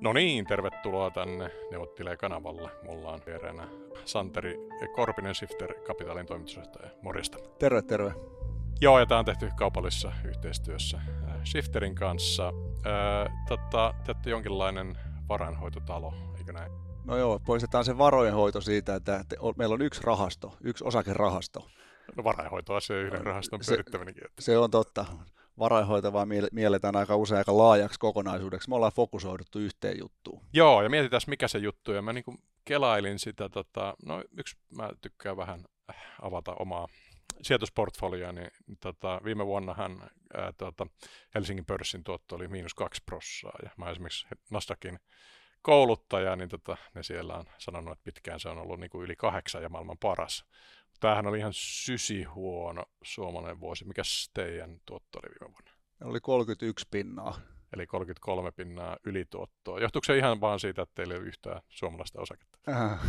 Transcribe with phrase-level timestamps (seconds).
[0.00, 2.70] No niin, tervetuloa tänne Neuvottelee kanavalle.
[2.82, 3.68] Mulla on vieraana
[4.04, 4.58] Santeri
[4.94, 6.90] Korpinen, Shifter Kapitalin toimitusjohtaja.
[7.02, 7.38] Morjesta.
[7.58, 8.12] Terve, terve.
[8.80, 12.48] Joo, ja tämä on tehty kaupallisessa yhteistyössä äh, Shifterin kanssa.
[12.86, 14.98] Äh, tota, te jonkinlainen
[15.28, 16.72] varainhoitotalo, eikö näin?
[17.04, 19.24] No joo, poistetaan se varojenhoito siitä, että
[19.56, 21.66] meillä on yksi rahasto, yksi osakerahasto.
[22.16, 24.24] No varainhoitoa se yhden rahaston pyörittäminenkin.
[24.38, 25.06] Se on totta
[25.58, 28.68] varainhoito vaan mielletään aika usein aika laajaksi kokonaisuudeksi.
[28.68, 30.42] Me ollaan fokusoiduttu yhteen juttuun.
[30.52, 32.24] Joo, ja mietitään mikä se juttu, ja mä niin
[32.64, 36.88] kelailin sitä, tota, no yksi mä tykkään vähän äh, avata omaa
[37.42, 38.50] sijoitusportfolioa, niin
[38.80, 40.86] tota, viime vuonnahan ää, tota,
[41.34, 44.98] Helsingin pörssin tuotto oli miinus kaksi prossaa, ja mä esimerkiksi Nasdaqin
[45.62, 49.16] kouluttaja, niin tota, ne siellä on sanonut, että pitkään se on ollut niin kuin yli
[49.16, 50.44] kahdeksan ja maailman paras.
[51.00, 53.84] Tämähän oli ihan sysi huono suomalainen vuosi.
[53.84, 55.70] Mikäs teidän tuotto oli viime vuonna?
[56.04, 57.40] Oli 31 pinnaa.
[57.72, 59.80] Eli 33 pinnaa ylituottoa.
[59.80, 62.58] Johtuuko se ihan vaan siitä, että teillä ei ole yhtään suomalaista osaketta?
[62.68, 63.00] Äh.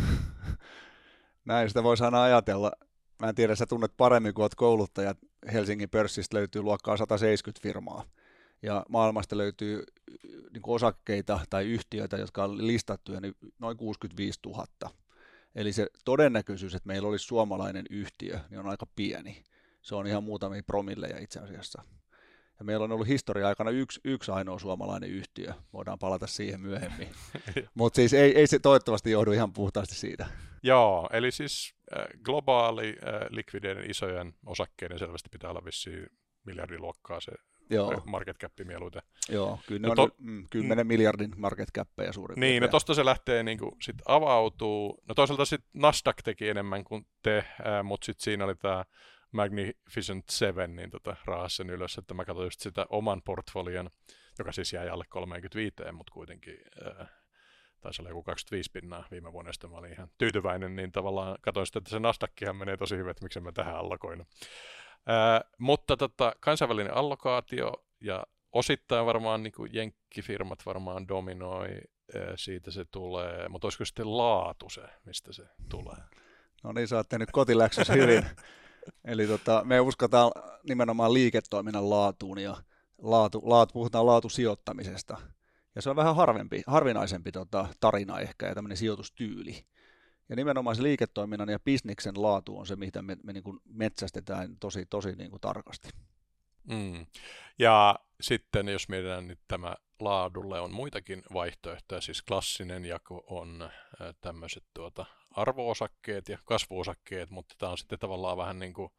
[1.44, 2.72] Näin sitä voisi aina ajatella.
[3.18, 5.14] Mä en tiedä, sä tunnet paremmin kuin olet kouluttaja.
[5.52, 8.04] Helsingin pörssistä löytyy luokkaa 170 firmaa.
[8.62, 9.84] Ja maailmasta löytyy
[10.52, 14.66] niin osakkeita tai yhtiöitä, jotka on listattuja niin noin 65 000
[15.58, 19.44] Eli se todennäköisyys, että meillä olisi suomalainen yhtiö, niin on aika pieni.
[19.82, 21.82] Se on ihan muutamia promilleja itse asiassa.
[22.58, 25.52] Ja meillä on ollut historia-aikana yksi, yksi ainoa suomalainen yhtiö.
[25.72, 27.08] Voidaan palata siihen myöhemmin.
[27.74, 30.26] Mutta siis ei, ei se toivottavasti johdu ihan puhtaasti siitä.
[30.62, 36.06] Joo, eli siis äh, globaali äh, likvideiden isojen osakkeiden selvästi pitää olla vissiin
[36.44, 37.32] miljardiluokkaa se
[37.70, 38.02] Joo.
[38.06, 39.02] market cap mieluiten.
[39.28, 40.14] Joo, kyllä ne no on to...
[40.18, 40.88] mm, 10 mm.
[40.88, 45.02] miljardin market cappeja suurin Niin, no tosta se lähtee niin kuin, sit avautuu.
[45.08, 48.84] No toisaalta sitten Nasdaq teki enemmän kuin te, äh, mutta sitten siinä oli tämä
[49.32, 53.90] Magnificent Seven, niin tota, raahas sen ylös, että mä katsoin just sitä oman portfolion,
[54.38, 57.08] joka siis jäi alle 35, mutta kuitenkin äh,
[57.80, 61.80] taisi olla joku 25 pinnaa viime vuonna, mä olin ihan tyytyväinen, niin tavallaan katsoin sitten,
[61.80, 64.26] että se Nasdaqhan menee tosi hyvin, että miksi mä tähän allokoin.
[65.06, 72.70] Ää, mutta tota, kansainvälinen allokaatio ja osittain varmaan niin kuin jenkkifirmat varmaan dominoi, ää, siitä
[72.70, 75.98] se tulee, mutta olisiko sitten laatu se, mistä se tulee?
[76.64, 78.26] No niin, sä oot tehnyt kotiläksyssä hyvin.
[79.04, 80.32] Eli tota, me uskotaan
[80.68, 82.56] nimenomaan liiketoiminnan laatuun ja
[82.98, 85.16] laatu, laatu, puhutaan laatusijoittamisesta.
[85.74, 89.64] Ja se on vähän harvempi, harvinaisempi tota, tarina ehkä ja tämmöinen sijoitustyyli.
[90.28, 94.56] Ja nimenomaan se liiketoiminnan ja bisniksen laatu on se, mitä me, me niin kuin metsästetään
[94.60, 95.88] tosi, tosi niin kuin tarkasti.
[96.64, 97.06] Mm.
[97.58, 103.70] Ja sitten jos mietitään nyt tämä laadulle on muitakin vaihtoehtoja, siis klassinen jako on
[104.20, 108.92] tämmöiset tuota, arvoosakkeet ja kasvuosakkeet, mutta tämä on sitten tavallaan vähän niin kuin,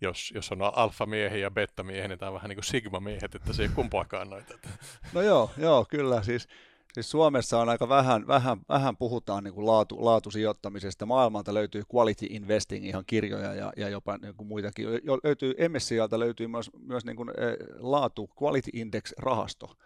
[0.00, 3.62] jos, jos on alfamiehiä ja beta-miehiä, niin tämä on vähän niin kuin sigma-miehet, että se
[3.62, 4.58] ei kumpaakaan noita.
[5.12, 6.22] No joo, joo, kyllä.
[6.22, 6.48] Siis
[6.98, 11.06] Siis Suomessa on aika vähän, vähän, vähän puhutaan niin kuin laatu, laatusijoittamisesta.
[11.06, 14.86] Maailmalta löytyy quality investing ihan kirjoja ja, ja jopa niin kuin muitakin.
[15.04, 19.76] Jo, löytyy, MSCIalta löytyy myös, myös niin kuin, eh, laatu quality index rahasto.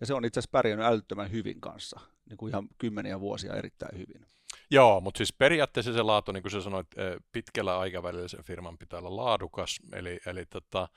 [0.00, 3.98] Ja se on itse asiassa pärjännyt älyttömän hyvin kanssa, niin kuin ihan kymmeniä vuosia erittäin
[3.98, 4.26] hyvin.
[4.70, 8.78] Joo, mutta siis periaatteessa se laatu, niin kuin sä sanoit, eh, pitkällä aikavälillä sen firman
[8.78, 10.88] pitää olla laadukas, eli, eli tota,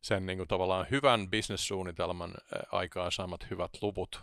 [0.00, 2.34] sen niin kuin tavallaan hyvän bisnessuunnitelman
[2.72, 4.20] aikaan saamat hyvät luvut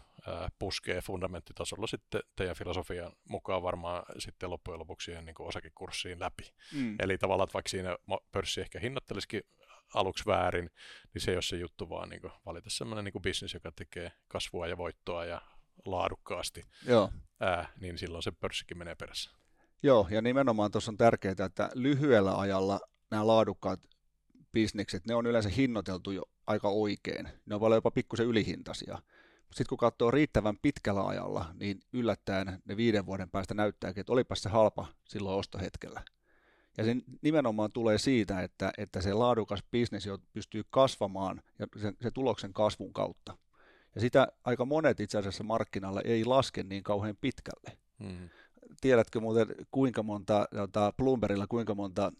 [0.59, 6.53] puskee fundamenttitasolla sitten teidän filosofian mukaan varmaan sitten loppujen lopuksi niin osakekurssiin läpi.
[6.73, 6.95] Mm.
[6.99, 7.97] Eli tavallaan, että vaikka siinä
[8.31, 9.41] pörssi ehkä hinnoittelisikin
[9.93, 10.69] aluksi väärin,
[11.13, 14.67] niin se ei ole se juttu, vaan niin valita sellainen niin bisnes, joka tekee kasvua
[14.67, 15.41] ja voittoa ja
[15.85, 17.11] laadukkaasti, Joo.
[17.39, 19.31] Ää, niin silloin se pörssikin menee perässä.
[19.83, 22.79] Joo, ja nimenomaan tuossa on tärkeää, että lyhyellä ajalla
[23.11, 23.79] nämä laadukkaat
[24.55, 27.27] bisnekset, ne on yleensä hinnoiteltu jo aika oikein.
[27.45, 28.97] Ne on paljon jopa pikkusen ylihintaisia.
[29.45, 34.41] Sitten kun katsoo riittävän pitkällä ajalla, niin yllättäen ne viiden vuoden päästä näyttääkin, että olipas
[34.41, 36.01] se halpa silloin ostohetkellä.
[36.77, 42.11] Ja se nimenomaan tulee siitä, että, että se laadukas bisnes pystyy kasvamaan ja se, se
[42.11, 43.37] tuloksen kasvun kautta.
[43.95, 47.77] Ja sitä aika monet itse asiassa markkinalla ei laske niin kauhean pitkälle.
[48.03, 48.29] Hmm.
[48.81, 52.11] Tiedätkö muuten kuinka monta, tota, Bloombergilla kuinka monta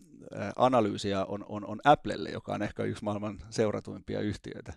[0.56, 4.74] analyysiä on, on, on Applelle, joka on ehkä yksi maailman seuratuimpia yhtiöitä?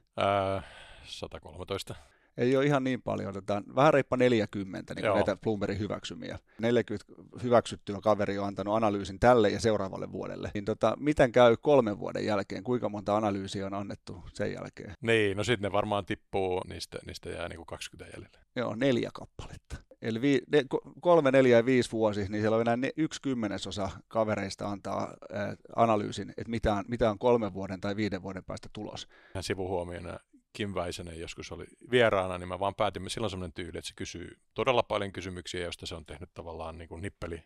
[0.57, 0.65] Äh,
[1.05, 1.95] 113
[2.39, 6.39] ei ole ihan niin paljon, otetaan vähän reippa 40 niin näitä Bloombergin hyväksymiä.
[6.61, 7.07] 40
[7.43, 10.51] hyväksyttyä kaveri on antanut analyysin tälle ja seuraavalle vuodelle.
[10.55, 14.93] Niin tota, miten käy kolmen vuoden jälkeen, kuinka monta analyysiä on annettu sen jälkeen?
[15.01, 18.39] Niin, no sitten ne varmaan tippuu, niistä, niistä jää niin kuin 20 jäljelle.
[18.57, 19.77] Joo, neljä kappaletta.
[20.03, 20.65] Eli vi, ne,
[21.01, 25.57] kolme, neljä ja viisi vuosi, niin siellä on enää ne, yksi kymmenesosa kavereista antaa ää,
[25.77, 29.09] analyysin, että mitä on, mitä on kolmen vuoden tai viiden vuoden päästä tulos.
[29.41, 30.19] Sivuhuomiona
[30.59, 34.39] Kim Väisänen joskus oli vieraana, niin mä vaan päätimme silloin sellainen tyyli, että se kysyy
[34.55, 37.43] todella paljon kysymyksiä, joista se on tehnyt tavallaan niin kuin nippeli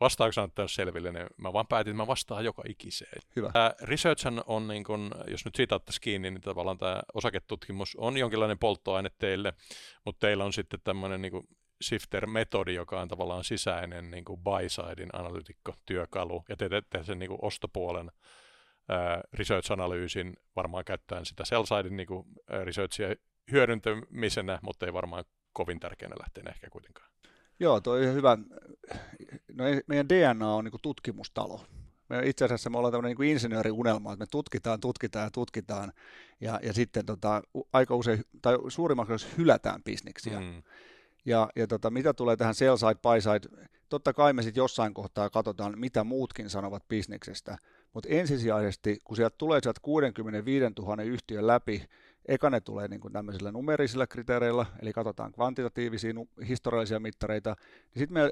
[0.00, 3.22] vastauksen antanut selville, niin mä vaan päätin, että mä vastaan joka ikiseen.
[3.36, 3.50] Hyvä.
[3.52, 8.16] Tämä research on, niin kun, jos nyt siitä ottaisiin kiinni, niin tavallaan tämä osaketutkimus on
[8.16, 9.52] jonkinlainen polttoaine teille,
[10.04, 11.48] mutta teillä on sitten tämmöinen niin
[11.84, 17.38] Shifter-metodi, joka on tavallaan sisäinen niin kuin buy-sidein analytikko-työkalu, ja te teette sen niin kuin
[17.42, 18.10] ostopuolen
[19.32, 22.26] research-analyysin varmaan käyttäen sitä sell-sidein niin kuin,
[22.64, 23.14] researchia
[23.52, 27.08] hyödyntämisenä, mutta ei varmaan kovin tärkeänä lähteenä ehkä kuitenkaan.
[27.60, 28.38] Joo, tuo on hyvä.
[29.54, 31.60] No, meidän DNA on niin kuin tutkimustalo.
[32.08, 35.92] Me itse asiassa me ollaan tämmöinen niin insinööriunelma, että me tutkitaan, tutkitaan ja tutkitaan,
[36.40, 37.42] ja, ja sitten tota,
[37.72, 40.40] aika usein, tai suurimmaksi osassa hylätään bisneksiä.
[40.40, 40.62] Mm.
[41.24, 44.94] Ja, ja tota, mitä tulee tähän sell side, buy side, totta kai me sitten jossain
[44.94, 47.58] kohtaa katsotaan, mitä muutkin sanovat bisneksestä,
[47.92, 51.88] mutta ensisijaisesti, kun sieltä tulee sieltä 65 000 yhtiön läpi,
[52.28, 56.12] eka ne tulee niin kuin tämmöisillä numerisilla kriteereillä, eli katsotaan kvantitatiivisia
[56.48, 57.56] historiallisia mittareita,
[57.94, 58.30] niin sitten me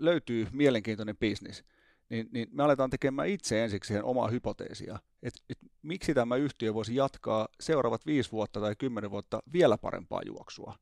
[0.00, 1.64] löytyy mielenkiintoinen bisnis.
[2.10, 6.74] Niin, niin me aletaan tekemään itse ensiksi siihen omaa hypoteesia, että et miksi tämä yhtiö
[6.74, 10.74] voisi jatkaa seuraavat viisi vuotta tai kymmenen vuotta vielä parempaa juoksua.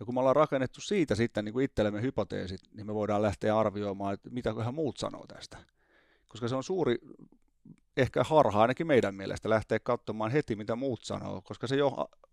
[0.00, 3.58] Ja kun me ollaan rakennettu siitä sitten niin kuin itsellemme hypoteesit, niin me voidaan lähteä
[3.58, 5.58] arvioimaan, että mitä muut sanoo tästä.
[6.28, 6.98] Koska se on suuri
[7.96, 11.76] ehkä harha ainakin meidän mielestä lähteä katsomaan heti, mitä muut sanoo, koska se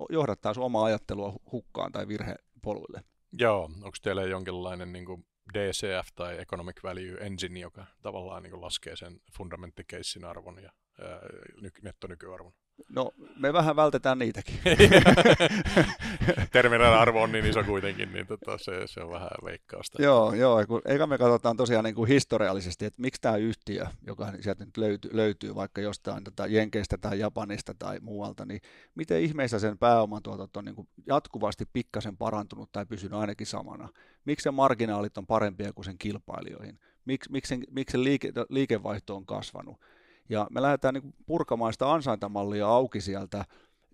[0.09, 3.03] johdattaa sun omaa ajattelua hukkaan tai virhepoluille.
[3.31, 8.61] Joo, onko teillä jonkinlainen niin kuin DCF tai Economic Value Engine, joka tavallaan niin kuin
[8.61, 10.71] laskee sen fundamentikeissin arvon ja
[11.01, 11.19] ää,
[11.81, 12.53] nettonykyarvon?
[12.89, 14.59] No, me vähän vältetään niitäkin.
[16.51, 20.01] Terminaalin arvo on niin iso kuitenkin, niin tota, se, se on vähän veikkausta.
[20.01, 24.31] Joo, joo kun, eikä me katsotaan tosiaan niin kuin historiallisesti, että miksi tämä yhtiö, joka
[24.41, 28.61] sieltä nyt löytyy, löytyy vaikka jostain tota Jenkeistä tai Japanista tai muualta, niin
[28.95, 33.89] miten ihmeessä sen pääomatuotot on niin kuin jatkuvasti pikkasen parantunut tai pysynyt ainakin samana?
[34.25, 36.79] Miksi se marginaalit on parempia kuin sen kilpailijoihin?
[37.05, 39.77] Miksi, miksi, miksi liike, liikevaihto on kasvanut?
[40.29, 43.45] Ja me lähdetään niin purkamaan sitä ansaintamallia auki sieltä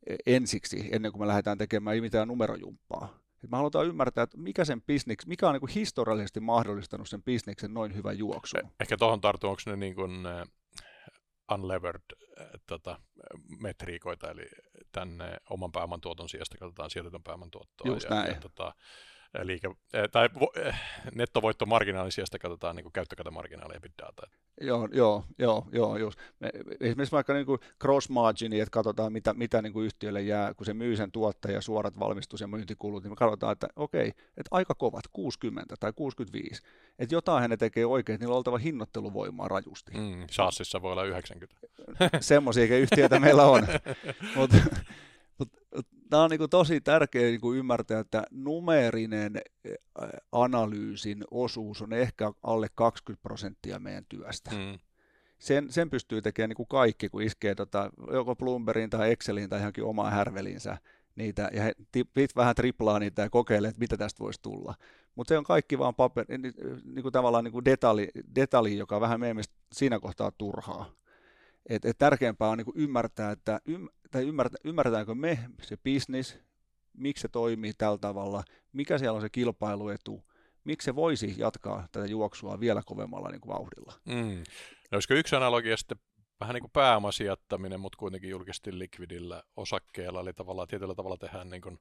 [0.07, 3.23] e, ensiksi, ennen kuin me lähdetään tekemään mitään numerojumppaa.
[3.43, 7.23] Et me halutaan ymmärtää, että mikä, sen business, mikä on niin kuin historiallisesti mahdollistanut sen
[7.23, 8.59] bisneksen noin hyvän juoksun.
[8.59, 10.47] Eh, ehkä tuohon tarttuu, onko ne niin kuin, uh,
[11.53, 12.99] unlevered uh, tota,
[13.61, 14.45] metriikoita, eli
[14.91, 17.87] tänne oman pääoman tuoton sijasta katsotaan sijoitetun pääoman tuottoa.
[17.87, 18.33] Just ja, näin.
[18.33, 18.73] Ja, tota,
[19.41, 19.69] liike,
[20.11, 20.29] tai
[21.15, 23.91] nettovoittomarginaalin sijasta katsotaan niin käyttökatomarginaalia big.
[24.61, 26.19] Joo, joo, joo, joo just.
[26.39, 26.49] Me,
[26.79, 27.45] esimerkiksi vaikka niin
[27.81, 31.61] cross margin, että katsotaan mitä, mitä niin kuin yhtiölle jää, kun se myy sen tuottaja,
[31.61, 36.61] suorat valmistus- ja myyntikulut, niin me katsotaan, että okei, että aika kovat, 60 tai 65.
[36.99, 39.91] Että jotain ne tekee oikein, niillä on oltava hinnoitteluvoimaa rajusti.
[39.91, 41.67] Mm, Saasissa voi olla 90.
[42.19, 43.67] Semmoisia yhtiöitä meillä on.
[44.35, 44.57] Mutta
[46.09, 49.41] Tämä on niin tosi tärkeää niin ymmärtää, että numerinen
[50.31, 54.51] analyysin osuus on ehkä alle 20 prosenttia meidän työstä.
[54.51, 54.79] Mm.
[55.39, 59.59] Sen, sen pystyy tekemään niin kuin kaikki, kun iskee tota, joko Bloombergin tai Exceliin tai
[59.59, 60.77] johonkin omaan härvelinsä
[61.15, 64.75] niitä, ja he t- vähän triplaa niitä ja kokeilee, että mitä tästä voisi tulla.
[65.15, 66.53] Mutta se on kaikki vaan paperi, niin,
[66.83, 69.43] niin kuin tavallaan niin kuin detalji, detalji, joka vähän meidän
[69.73, 70.91] siinä kohtaa turhaa.
[71.69, 74.27] Et, et tärkeämpää on niin kuin ymmärtää, että ym, tai
[74.63, 76.37] ymmärretäänkö me se business,
[76.97, 78.43] miksi se toimii tällä tavalla,
[78.73, 80.23] mikä siellä on se kilpailuetu,
[80.63, 83.93] miksi se voisi jatkaa tätä juoksua vielä kovemmalla niin kuin vauhdilla.
[84.05, 84.43] Mm.
[84.91, 85.97] No, olisiko yksi analogia sitten
[86.39, 91.61] vähän niin kuin pääomasijoittaminen, mutta kuitenkin julkisesti likvidillä osakkeella, eli tavallaan tietyllä tavalla tehdään niin
[91.61, 91.79] kuin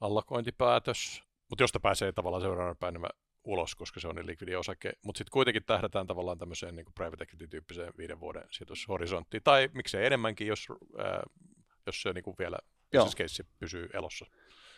[0.00, 3.08] allokointipäätös, mutta josta pääsee tavallaan seuraavana päivänä
[3.44, 7.24] ulos, koska se on niin likvidi osake, mutta sitten kuitenkin tähdätään tavallaan tämmöiseen niin private
[7.24, 10.68] equity-tyyppiseen viiden vuoden sijoitushorisonttiin, tai miksei enemmänkin, jos,
[10.98, 11.22] ää,
[11.86, 12.58] jos se niin kuin vielä
[12.94, 14.26] case pysyy elossa.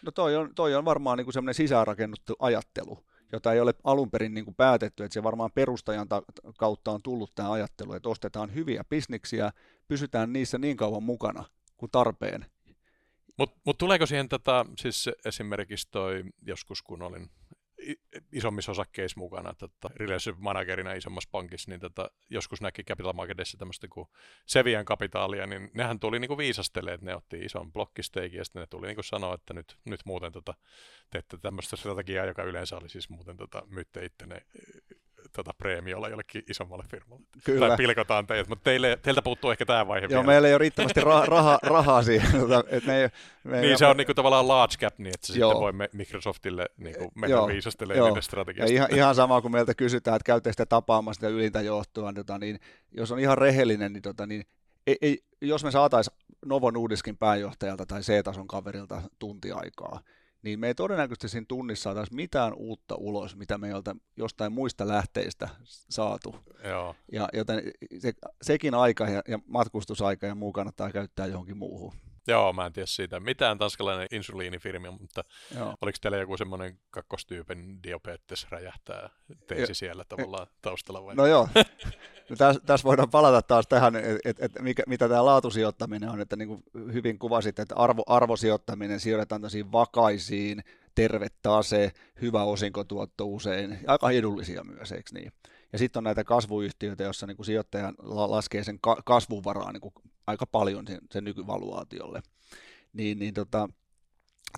[0.02, 4.34] No toi on, toi on varmaan niin semmoinen sisäänrakennuttu ajattelu, jota ei ole alun perin
[4.34, 6.22] niin kuin päätetty, että se varmaan perustajan ta-
[6.58, 9.52] kautta on tullut tämä ajattelu, että ostetaan hyviä bisniksiä,
[9.88, 11.44] pysytään niissä niin kauan mukana
[11.76, 12.46] kuin tarpeen.
[13.38, 17.30] Mutta mut tuleeko siihen tätä, siis esimerkiksi toi joskus kun olin
[18.32, 23.88] isommissa osakkeissa mukana tota, relationship managerina isommassa pankissa, niin tota, joskus näki Capital Marketissa tämmöistä
[23.88, 24.08] kuin
[24.46, 28.66] Sevian kapitaalia, niin nehän tuli niin viisastelemaan, että ne otti ison blokkisteikin ja sitten ne
[28.66, 30.54] tuli niin sanoa, että nyt, nyt muuten tota,
[31.10, 34.46] teette tämmöistä strategiaa, joka yleensä oli siis muuten tota, myytte ittene
[35.32, 37.24] tota preemiolla jollekin isommalle firmalle.
[37.44, 37.68] Kyllä.
[37.68, 40.22] Tai pilkotaan teidät, mutta teille, teiltä puuttuu ehkä tämä vaihe Joo, vielä.
[40.22, 42.30] meillä ei ole riittävästi ra- raha, rahaa siihen.
[42.86, 43.08] Me ei,
[43.44, 45.50] me niin, se ole niinku tavallaan large cap, niin että se Joo.
[45.50, 47.48] sitten voi Microsoftille niinku mennä Joo.
[47.48, 48.72] viisastelemaan niiden strategiasta.
[48.72, 52.38] Ja ihan, ihan sama kuin meiltä kysytään, että käytte sitä tapaamassa sitä ylintä johtoa, tota,
[52.38, 52.60] niin
[52.92, 54.46] jos on ihan rehellinen, niin, tota, niin
[54.86, 56.16] ei, ei, jos me saataisiin
[56.46, 60.00] Novo Nordiskin pääjohtajalta tai C-tason kaverilta tunti aikaa,
[60.44, 64.52] niin me ei todennäköisesti siinä tunnissa saataisi mitään uutta ulos, mitä me ei olta jostain
[64.52, 65.48] muista lähteistä
[65.90, 66.36] saatu.
[66.64, 66.94] Joo.
[67.12, 67.62] Ja, joten
[67.98, 71.92] se, sekin aika ja, ja matkustusaika ja muu kannattaa käyttää johonkin muuhun.
[72.26, 75.74] Joo, mä en tiedä siitä mitään tanskalainen insuliinifirmi, mutta Joo.
[75.80, 79.10] oliko teillä joku semmoinen kakkostyypin diabetes räjähtää
[79.46, 81.14] teesi Jo- siellä tavallaan taustalla vai?
[81.14, 81.48] No joo,
[82.30, 86.20] no tässä täs voidaan palata taas tähän, että et, et mikä, mitä tämä laatusijoittaminen on,
[86.20, 86.62] että niin kuin
[86.92, 90.64] hyvin kuvasit, että arvo, arvosijoittaminen sijoitetaan tosi vakaisiin,
[90.94, 95.32] terve tase, hyvä osinkotuotto usein, aika edullisia myös, eikö niin?
[95.72, 99.72] Ja sitten on näitä kasvuyhtiöitä, joissa niin kuin sijoittaja la- laskee sen ka- kasvun varaan
[99.74, 99.94] niin kuin
[100.26, 102.22] aika paljon sen, sen nykyvaluaatiolle.
[102.92, 103.68] Niin, niin tota,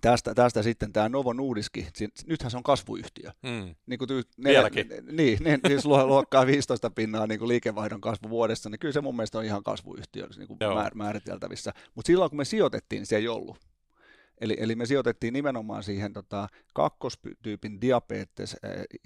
[0.00, 1.86] tästä, tästä sitten tämä Novo Nordiski,
[2.26, 3.74] nythän se on kasvuyhtiö, Mm.
[3.86, 4.88] niin kuin tyy, Vieläkin.
[4.88, 8.92] Ne, niin, ne, siis luo- luokkaa 15 pinnaa niin kuin liikevaihdon kasvu vuodessa, niin kyllä
[8.92, 11.72] se mun mielestä on ihan kasvuyhtiö niin kuin määr, määriteltävissä.
[11.94, 13.58] Mutta silloin kun me sijoitettiin, niin se ei ollut.
[14.40, 18.56] Eli, eli me sijoitettiin nimenomaan siihen tota, kakkostyypin diabetes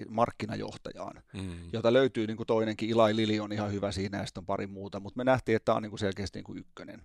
[0.09, 1.51] markkinajohtajaan, Mm.
[1.73, 4.67] jota löytyy niin kuin toinenkin, Eli Lili on ihan hyvä siinä ja sitten on pari
[4.67, 7.03] muuta, mutta me nähtiin, että tämä on niin kuin selkeästi niin kuin ykkönen.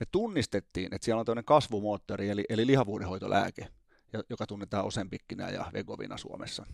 [0.00, 3.68] Me tunnistettiin, että siellä on toinen kasvumoottori, eli, eli lihavuudenhoitolääke,
[4.12, 6.66] jo- joka tunnetaan Osempikkinä ja Vegovina Suomessa.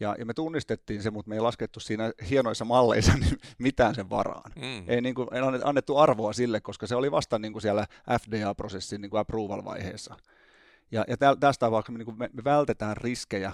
[0.00, 3.12] Ja, ja me tunnistettiin se, mutta me ei laskettu siinä hienoissa malleissa
[3.58, 4.52] mitään sen varaan.
[4.56, 4.84] Mm.
[4.88, 7.86] Ei, niin kuin, ei annet- annettu arvoa sille, koska se oli vasta niin kuin siellä
[8.10, 10.16] FDA-prosessin niin kuin approval-vaiheessa.
[10.90, 13.52] Ja, ja tä, tästä tapauksessa me, niin kuin me, me vältetään riskejä,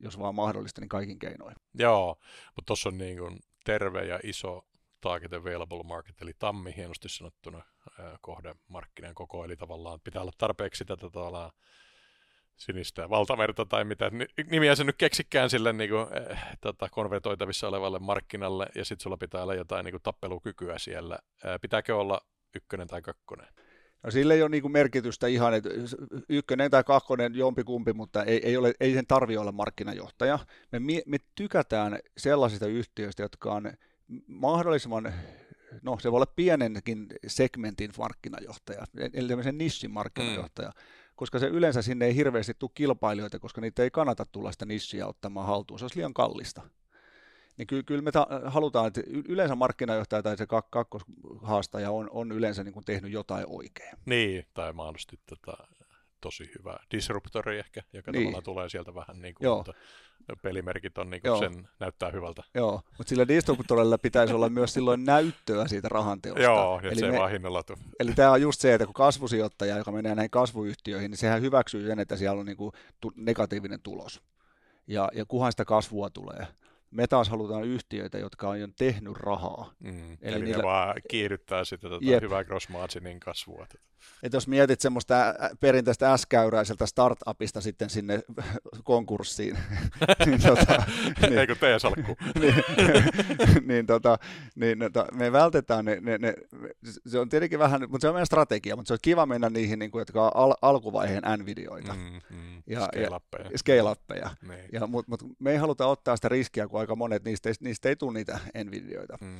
[0.00, 1.56] jos vaan mahdollista, niin kaikin keinoin.
[1.74, 4.66] Joo, mutta tuossa on niin kuin terve ja iso
[5.00, 7.62] target available market, eli tammi hienosti sanottuna
[8.20, 11.50] kohdemarkkinan koko, eli tavallaan pitää olla tarpeeksi tätä tavallaan
[12.56, 17.68] sinistä valtamerta tai mitä ni- nimiä se nyt keksikään sille niin kuin, äh, tota, konvertoitavissa
[17.68, 21.18] olevalle markkinalle, ja sitten sulla pitää olla jotain niin kuin, tappelukykyä siellä.
[21.44, 22.20] Ää, pitääkö olla
[22.54, 23.46] ykkönen tai kakkonen?
[24.02, 25.70] No sille ei ole niin kuin merkitystä ihan, että
[26.28, 30.38] ykkönen tai kakkonen, jompikumpi, mutta ei, ei, ole, ei sen tarvi olla markkinajohtaja.
[30.72, 33.72] Me, me tykätään sellaisista yhtiöistä, jotka on
[34.26, 35.12] mahdollisimman,
[35.82, 40.82] no se voi olla pienenkin segmentin markkinajohtaja, eli tämmöisen nissin markkinajohtaja, mm.
[41.16, 45.06] Koska se yleensä sinne ei hirveästi tule kilpailijoita, koska niitä ei kannata tulla sitä nissiä
[45.06, 46.62] ottamaan haltuun, se olisi liian kallista.
[47.56, 52.32] Niin kyllä, kyllä me ta- halutaan, että yleensä markkinajohtaja tai se kak- kakkoshaastaja on, on
[52.32, 53.96] yleensä niin kuin tehnyt jotain oikein.
[54.06, 55.56] Niin, tai mahdollisesti tota,
[56.22, 58.22] tosi hyvä disruptori ehkä, joka Niin.
[58.22, 59.56] tavallaan tulee sieltä vähän niin kuin, Joo.
[59.56, 59.72] mutta
[60.42, 61.38] pelimerkit on niin kuin Joo.
[61.38, 62.42] sen näyttää hyvältä.
[62.54, 66.42] Joo, mutta sillä distributorilla pitäisi olla myös silloin näyttöä siitä rahanteosta.
[66.42, 67.76] Joo, eli, se me, vaan hinnalla tuu.
[68.00, 71.86] eli tämä on just se, että kun kasvusijoittaja, joka menee näihin kasvuyhtiöihin, niin sehän hyväksyy
[71.86, 74.22] sen, että siellä on niinku tu- negatiivinen tulos.
[74.86, 76.46] Ja, ja kuhan sitä kasvua tulee.
[76.90, 79.72] Me taas halutaan yhtiöitä, jotka on jo tehnyt rahaa.
[79.80, 80.12] Mm.
[80.12, 82.22] Eli, Eli niillä- ne vaan kiihdyttää sitä Jep.
[82.22, 83.66] hyvää gross marginin kasvua.
[84.22, 88.20] Et jos mietit semmoista perinteistä S-käyräiseltä startupista sitten sinne
[88.84, 89.58] konkurssiin,
[90.26, 90.82] niin, tota,
[91.22, 91.38] niin.
[91.38, 92.16] Eikö tee salkku?
[92.40, 92.54] niin,
[93.66, 94.18] niin, tota,
[94.54, 96.34] niin tota, me vältetään ne, ne, ne,
[97.06, 99.78] se on tietenkin vähän, mutta se on meidän strategia, mutta se on kiva mennä niihin,
[99.78, 102.62] niin kuin, jotka on al, alkuvaiheen Nvideoita, Mm, mm.
[102.66, 103.50] Ja- Scale-uppeja.
[103.58, 104.30] scale-uppeja.
[104.48, 104.64] Niin.
[104.72, 107.88] Ja, mutta mut me ei haluta ottaa sitä riskiä, kun aika monet niistä ei, niistä
[107.88, 109.18] ei tule niitä Nvideoita.
[109.20, 109.36] Mm.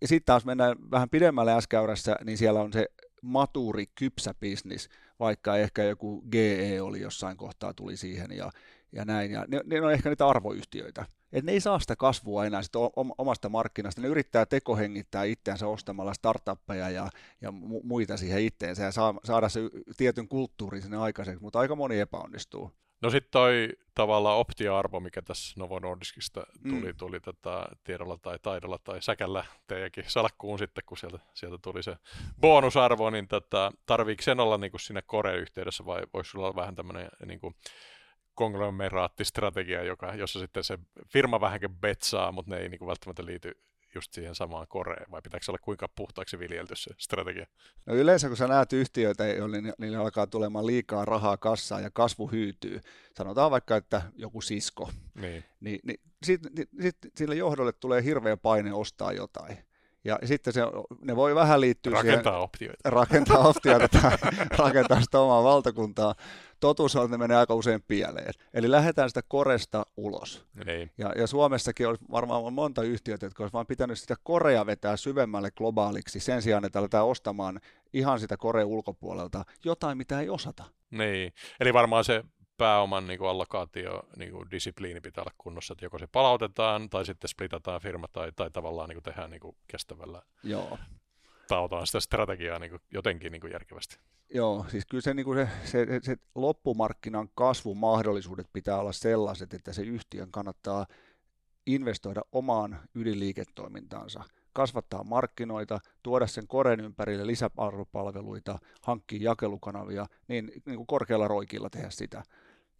[0.00, 2.86] Ja sitten taas mennään vähän pidemmälle S-käyrässä, niin siellä on se
[3.24, 4.88] matuuri, kypsä bisnis,
[5.20, 8.50] vaikka ehkä joku GE oli jossain kohtaa tuli siihen ja,
[8.92, 9.30] ja näin.
[9.30, 11.06] Ja ne, ne on ehkä niitä arvoyhtiöitä.
[11.32, 14.00] Et ne ei saa sitä kasvua enää sit o- omasta markkinasta.
[14.00, 17.08] Ne yrittää tekohengittää itseänsä ostamalla startuppeja ja,
[17.40, 19.60] ja mu- muita siihen itteensä ja saa, saada se
[19.96, 22.70] tietyn kulttuurin sinne aikaiseksi, mutta aika moni epäonnistuu.
[23.04, 26.96] No sitten toi tavallaan optia-arvo, mikä tässä Novo Nordiskista tuli, Mm.
[26.98, 31.96] tuli tätä tiedolla tai taidolla tai säkällä teidänkin salkkuun sitten, kun sieltä, sieltä tuli se
[32.40, 36.74] bonusarvo, niin tätä, tarviiko sen olla niin kuin siinä Kore-yhteydessä vai voisi sulla olla vähän
[36.74, 37.54] tämmöinen niin kuin
[38.34, 43.58] konglomeraattistrategia, joka, jossa sitten se firma vähänkin betsaa, mutta ne ei niin kuin välttämättä liity
[43.94, 47.46] just siihen samaan koreen, vai pitääkö se olla kuinka puhtaaksi viljelty se strategia?
[47.86, 51.90] No yleensä kun sä näet yhtiöitä, joille ni- niille alkaa tulemaan liikaa rahaa kassaan ja
[51.90, 52.80] kasvu hyytyy,
[53.16, 55.44] sanotaan vaikka, että joku sisko, Niin.
[55.60, 59.58] niin, niin sitten sit, sit sille johdolle tulee hirveä paine ostaa jotain.
[60.04, 60.60] Ja sitten se,
[61.02, 62.78] ne voi vähän liittyä Rakentaa optioita.
[62.82, 64.10] siihen, rakentaa optioita tai
[64.58, 66.14] rakentaa sitä omaa valtakuntaa.
[66.60, 68.32] Totuus on, että ne menee aika usein pieleen.
[68.54, 70.46] Eli lähdetään sitä koresta ulos.
[70.66, 70.90] Niin.
[70.98, 75.50] Ja, ja Suomessakin olisi varmaan monta yhtiötä, jotka olisi vaan pitänyt sitä korea vetää syvemmälle
[75.50, 77.60] globaaliksi sen sijaan, että aletaan ostamaan
[77.92, 80.64] ihan sitä korea ulkopuolelta jotain, mitä ei osata.
[80.90, 82.24] Niin, eli varmaan se
[82.56, 87.06] pääoman niin kuin allokaatio, niin kuin disipliini pitää olla kunnossa, että joko se palautetaan tai
[87.06, 90.22] sitten splitataan firma tai, tai tavallaan niin kuin tehdään niin kuin kestävällä.
[90.42, 90.78] Joo.
[91.48, 93.98] tautaan sitä strategiaa niin kuin, jotenkin niin kuin järkevästi.
[94.34, 99.54] Joo, siis kyllä se, niin kuin se, se, se, se loppumarkkinan kasvumahdollisuudet pitää olla sellaiset,
[99.54, 100.86] että se yhtiön kannattaa
[101.66, 110.86] investoida omaan ydinliiketoimintaansa, kasvattaa markkinoita, tuoda sen koren ympärille lisäarvopalveluita, hankkia jakelukanavia, niin, niin kuin
[110.86, 112.22] korkealla roikilla tehdä sitä.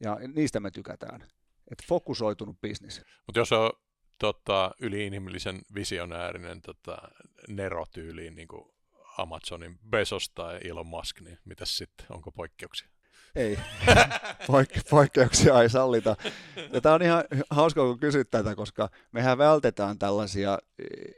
[0.01, 1.21] Ja niistä me tykätään.
[1.71, 3.03] Että fokusoitunut bisnis.
[3.27, 3.71] Mutta jos on
[4.19, 6.99] tota, yliinhimillisen visionäärinen tota,
[7.49, 8.65] Nero-tyyliin, niin kuin
[9.19, 12.89] Amazonin Bezos tai Elon Musk, niin mitäs sitten, onko poikkeuksia?
[13.37, 13.59] Ei,
[14.47, 16.17] Poik- poikkeuksia ei sallita.
[16.73, 21.15] Ja tämä on ihan hauska, kun kysyt tätä, koska mehän vältetään tällaisia eh,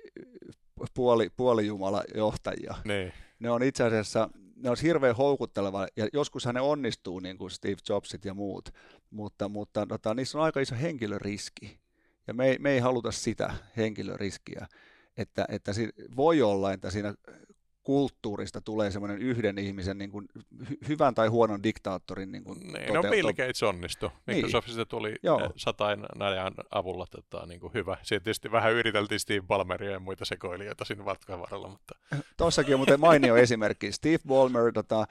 [0.95, 2.75] puoli, puolijumala johtajia.
[2.85, 3.13] Niin.
[3.39, 7.77] Ne on itse asiassa ne on hirveän houkutteleva, ja joskus ne onnistuu, niin kuin Steve
[7.89, 8.69] Jobsit ja muut,
[9.11, 11.79] mutta, mutta tota, niissä on aika iso henkilöriski,
[12.27, 14.67] ja me ei, me ei haluta sitä henkilöriskiä,
[15.17, 17.15] että, että si- voi olla, että siinä
[17.87, 20.28] kulttuurista tulee semmoinen yhden ihmisen niin kuin,
[20.64, 24.11] hy- hyvän tai huonon diktaattorin niin kuin, niin, no Bill Gates onnistui.
[24.26, 24.37] Niin.
[24.37, 25.52] Microsoftista tuli Joo.
[25.57, 27.97] satain najan avulla tota, niin kuin hyvä.
[28.02, 31.95] Siitä tietysti vähän yriteltiin Steve Ballmeria ja muita sekoilijoita siinä matkan varrella, mutta
[32.37, 33.93] Tuossakin on muuten mainio esimerkki.
[33.93, 35.07] Steve Ballmer, tota,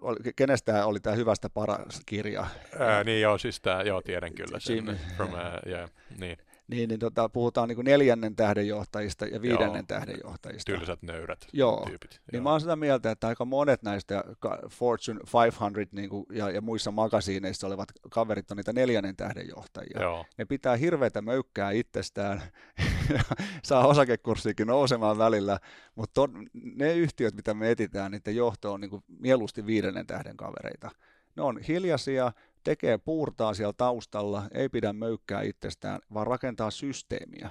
[0.00, 2.46] oli- kenestä oli tämä hyvästä paras kirja?
[2.78, 4.76] ää, niin joo, siis tää, joo, tiedän kyllä sen.
[4.76, 4.96] Jimmy.
[5.16, 6.36] From, uh, yeah, niin,
[6.68, 9.82] Niin, niin tota, puhutaan niin kuin neljännen tähden johtajista ja viidennen Joo.
[9.86, 10.72] tähden johtajista.
[10.72, 11.84] tylsät nöyrät Joo.
[11.86, 12.10] tyypit.
[12.10, 12.42] Niin joo.
[12.42, 14.24] mä oon sitä mieltä, että aika monet näistä
[14.70, 20.02] Fortune 500 niin kuin, ja, ja muissa magasiineissa olevat kaverit on niitä neljännen tähden johtajia.
[20.02, 20.24] Joo.
[20.38, 22.42] Ne pitää hirveätä möykkää itsestään,
[23.14, 23.20] ja
[23.62, 25.58] saa osakekurssiikin nousemaan välillä,
[25.94, 30.90] mutta ne yhtiöt, mitä me etitään, niiden johto on niin kuin mieluusti viidennen tähden kavereita.
[31.36, 32.32] Ne on hiljaisia,
[32.64, 37.50] tekee puurtaa siellä taustalla, ei pidä möykkää itsestään, vaan rakentaa systeemiä.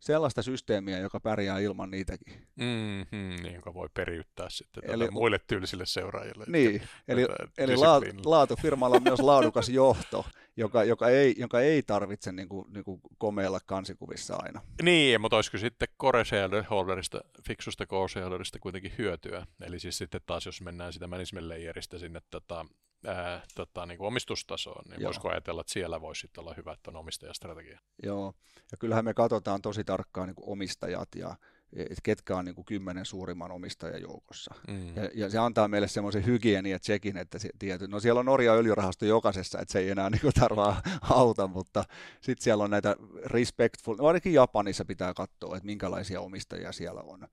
[0.00, 2.46] Sellaista systeemiä, joka pärjää ilman niitäkin.
[2.56, 5.10] Mm-hmm, niin, joka voi periyttää sitten Eli- Eli...
[5.10, 6.44] muille tylsille seuraajille.
[6.48, 7.26] Niin, eli,
[7.58, 10.24] eli laatu, laatufirmalla on myös laadukas johto,
[10.56, 14.60] joka, joka, ei, joka ei tarvitse niin kuin, niin kuin komeilla kansikuvissa aina.
[14.82, 19.46] Niin, mutta olisiko sitten core shareholderista, fiksusta core shareholderista kuitenkin hyötyä?
[19.62, 22.66] Eli siis sitten taas, jos mennään sitä management layerista sinne tota,
[23.06, 25.08] ää, tota, niin kuin omistustasoon, niin Joo.
[25.08, 27.80] voisiko ajatella, että siellä voisi sitten olla hyvä, että on omistajastrategia?
[28.02, 28.34] Joo,
[28.70, 31.36] ja kyllähän me katsotaan tosi tarkkaan niin kuin omistajat ja
[31.76, 34.54] et ketkä on niin kuin kymmenen suurimman omistajan joukossa.
[34.68, 34.96] Mm.
[34.96, 38.52] Ja, ja se antaa meille semmoisen hygienia tsekin, että se, tiety, no siellä on Norja
[38.52, 41.84] öljyrahasto jokaisessa, että se ei enää niin tarvaa auta, mutta
[42.20, 47.28] sitten siellä on näitä respectful, no ainakin Japanissa pitää katsoa, että minkälaisia omistajia siellä on.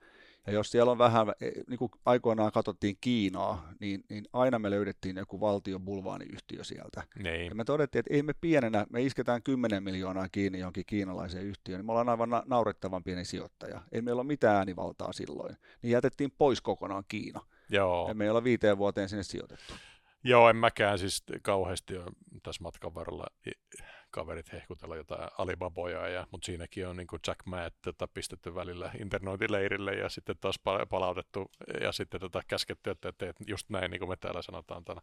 [0.48, 4.70] Ja jos siellä on vähän, eh, niin kuin aikoinaan katsottiin Kiinaa, niin, niin aina me
[4.70, 7.04] löydettiin joku valtion bulvaaniyhtiö sieltä.
[7.24, 7.46] Niin.
[7.46, 11.80] Ja me todettiin, että ei me pienenä, me isketään 10 miljoonaa kiinni johonkin kiinalaiseen yhtiöön,
[11.80, 13.82] niin me ollaan aivan na- naurettavan pieni sijoittaja.
[13.92, 15.58] Ei meillä ole mitään äänivaltaa silloin.
[15.82, 17.42] Niin jätettiin pois kokonaan Kiina.
[17.70, 18.08] Joo.
[18.08, 19.74] Ja me ei olla viiteen vuoteen sinne sijoitettu.
[20.24, 22.06] Joo, en mäkään siis kauheasti ole
[22.44, 23.26] tässä matkan varrella
[24.12, 27.40] kaverit hehkutella jotain Alibaboja, ja, mutta siinäkin on niin kuin Jack
[27.82, 33.36] tota, pistetty välillä internointileirille ja sitten taas pa- palautettu ja sitten tota, käsketty, että teet
[33.48, 35.02] just näin, niin kuin me täällä sanotaan täällä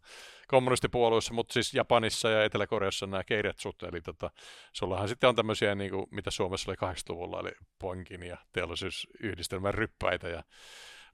[0.48, 4.30] kommunistipuolueissa, mutta siis Japanissa ja Etelä-Koreassa nämä keiretsut, eli tota,
[4.72, 10.28] sullahan sitten on tämmöisiä, niin kuin, mitä Suomessa oli 80-luvulla, eli Poinkin ja teollisuusyhdistelmän ryppäitä,
[10.28, 10.42] ja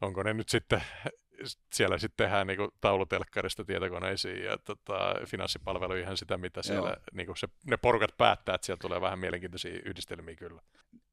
[0.01, 0.83] onko ne nyt sitten
[1.73, 6.99] siellä sitten tehdään niin taulutelkkarista tietokoneisiin ja tota, finanssipalveluihin ihan sitä, mitä siellä Joo.
[7.13, 10.63] niin se, ne porukat päättää, että siellä tulee vähän mielenkiintoisia yhdistelmiä kyllä.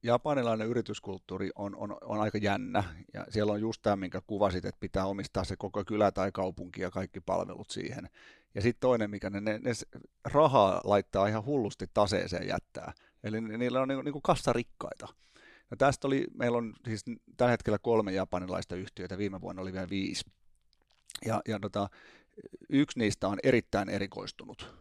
[0.03, 4.79] Japanilainen yrityskulttuuri on, on, on aika jännä, ja siellä on just tämä, minkä kuvasit, että
[4.79, 8.09] pitää omistaa se koko kylä tai kaupunki ja kaikki palvelut siihen.
[8.55, 9.71] Ja sitten toinen, mikä ne, ne, ne
[10.25, 12.93] rahaa laittaa ihan hullusti taseeseen jättää.
[13.23, 15.07] Eli ni- niillä on niinku, niinku kassarikkaita.
[15.69, 17.05] No tästä oli, meillä on siis
[17.37, 20.25] tällä hetkellä kolme japanilaista yhtiötä, viime vuonna oli vielä viisi.
[21.25, 21.89] Ja, ja tota,
[22.69, 24.75] yksi niistä on erittäin erikoistunut.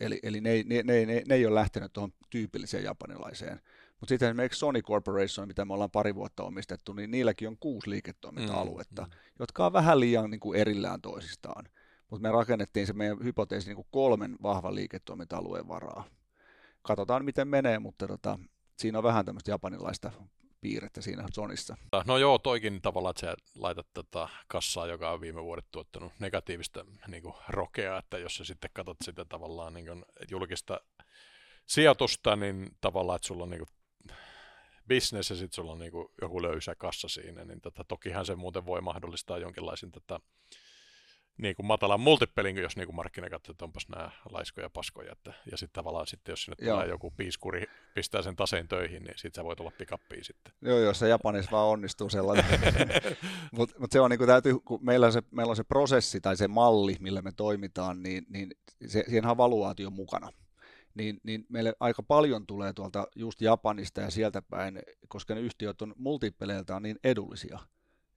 [0.00, 3.60] Eli, eli ne, ne, ne, ne, ne ei ole lähtenyt tuohon tyypilliseen japanilaiseen.
[4.00, 7.90] Mutta sitten esimerkiksi Sony Corporation, mitä me ollaan pari vuotta omistettu, niin niilläkin on kuusi
[7.90, 11.64] liiketoiminta-aluetta, Mm, jotka on vähän liian niin kuin erillään toisistaan.
[12.10, 16.04] Mutta me rakennettiin se meidän hypoteesi niin kuin kolmen vahvan liiketoiminta-alueen varaa.
[16.82, 18.38] Katsotaan, miten menee, mutta tota,
[18.80, 20.10] siinä on vähän tämmöistä japanilaista
[20.60, 21.76] piirrettä siinä Sonissa.
[22.06, 26.84] No joo, toikin tavallaan, että sä laitat tota kassaa, joka on viime vuodet tuottanut negatiivista
[27.08, 30.80] niin kuin rokea, että jos sä sitten katsot sitä tavallaan niin kuin julkista
[31.66, 34.16] sijoitusta, niin tavallaan, että sulla on niin kuin
[34.88, 38.34] business ja sitten sulla on niin kuin joku löysä kassa siinä, niin tota, tokihan se
[38.36, 40.20] muuten voi mahdollistaa jonkinlaisen tota,
[41.42, 45.12] niin kuin matalan multipelin, jos niin kuin markkina katsoo, että onpas nämä laiskoja paskoja.
[45.12, 46.76] Että, ja sitten tavallaan sitten, jos sinne Joo.
[46.76, 50.52] tulee joku piiskuri, pistää sen taseen töihin, niin sitten sä voit olla pikappiin sitten.
[50.62, 52.44] Joo, jos se Japanissa vaan onnistuu sellainen.
[53.56, 56.20] Mutta mut se on niin kuin täytyy, kun meillä on, se, meillä on se prosessi
[56.20, 58.50] tai se malli, millä me toimitaan, niin, niin
[58.86, 60.28] se, siihen on valuaatio mukana
[60.94, 65.82] niin, niin meille aika paljon tulee tuolta just Japanista ja sieltä päin, koska ne yhtiöt
[65.82, 67.58] on multipeleiltaan niin edullisia.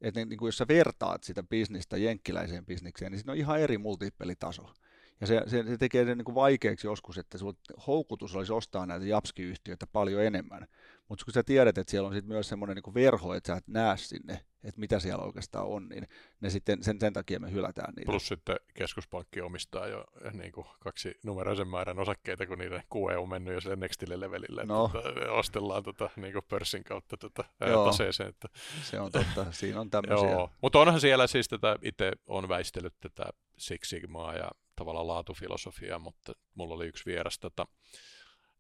[0.04, 3.60] Että niin, niin kuin jos sä vertaat sitä bisnistä jenkkiläiseen bisnikseen, niin siinä on ihan
[3.60, 4.74] eri multipelitaso.
[5.22, 7.54] Ja se, se, se tekee sen niin kuin vaikeaksi joskus, että sulla
[7.88, 10.68] houkutus olisi ostaa näitä Japski-yhtiöitä paljon enemmän.
[11.10, 13.68] Mutta kun sä tiedät, että siellä on sit myös semmoinen niin verho, että sä et
[13.68, 16.08] näe sinne, että mitä siellä oikeastaan on, niin
[16.42, 18.12] ne sitten, sen, sen takia me hylätään niitä.
[18.12, 23.18] Plus sitten keskuspankki omistaa jo eh, niin kuin kaksi numeroisen määrän osakkeita, kun niiden QE
[23.18, 24.64] on mennyt jo sille nextille levelille.
[24.66, 24.90] No.
[24.94, 27.86] Tota, ostellaan tota, niin kuin pörssin kautta tota, Joo.
[27.86, 28.30] taseeseen.
[28.30, 28.48] Että...
[28.84, 30.32] Se on totta, siinä on tämmöisiä.
[30.32, 30.50] Joo.
[30.62, 33.24] Mutta onhan siellä siis tätä, itse on väistellyt tätä
[33.58, 37.68] Six Sigmaa ja tavallaan laatufilosofiaa, mutta mulla oli yksi vieras tota,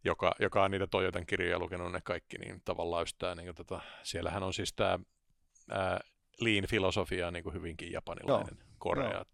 [0.03, 3.81] joka, joka on niitä Toyotan kirjoja lukenut ne kaikki, niin tavallaan just tämä, niin tota,
[4.03, 4.99] siellähän on siis tämä
[6.41, 8.67] lean-filosofia niin kuin hyvinkin japanilainen Joo.
[8.77, 9.13] Korea.
[9.13, 9.25] Joo.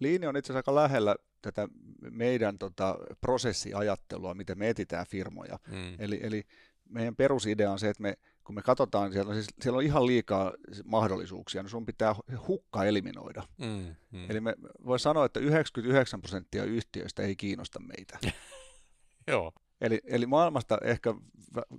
[0.00, 1.68] Lean on itse asiassa aika lähellä tätä
[2.00, 5.58] meidän tota, prosessiajattelua, miten me etitään firmoja.
[5.68, 5.96] Mm.
[5.98, 6.44] Eli, eli
[6.88, 10.06] meidän perusidea on se, että me, kun me katsotaan, siellä on, siis, siellä on ihan
[10.06, 10.52] liikaa
[10.84, 12.14] mahdollisuuksia, niin sun pitää
[12.48, 13.42] hukka eliminoida.
[13.58, 14.30] Mm, mm.
[14.30, 14.54] Eli me
[14.86, 18.18] voi sanoa, että 99 prosenttia yhtiöistä ei kiinnosta meitä.
[19.26, 19.52] Joo.
[19.80, 21.14] Eli, eli maailmasta ehkä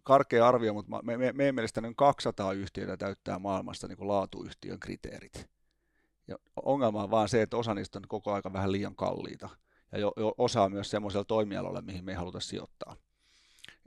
[0.04, 4.80] karkea arvio, mutta me, me, meidän mielestä noin 200 yhtiötä täyttää maailmasta niin kuin laatuyhtiön
[4.80, 5.50] kriteerit.
[6.28, 6.36] Ja
[6.66, 9.50] ongelma on vaan se, että osa niistä on koko aika vähän liian kalliita.
[9.92, 12.96] Ja jo, jo osa on myös semmoisella toimialalla, mihin me ei haluta sijoittaa.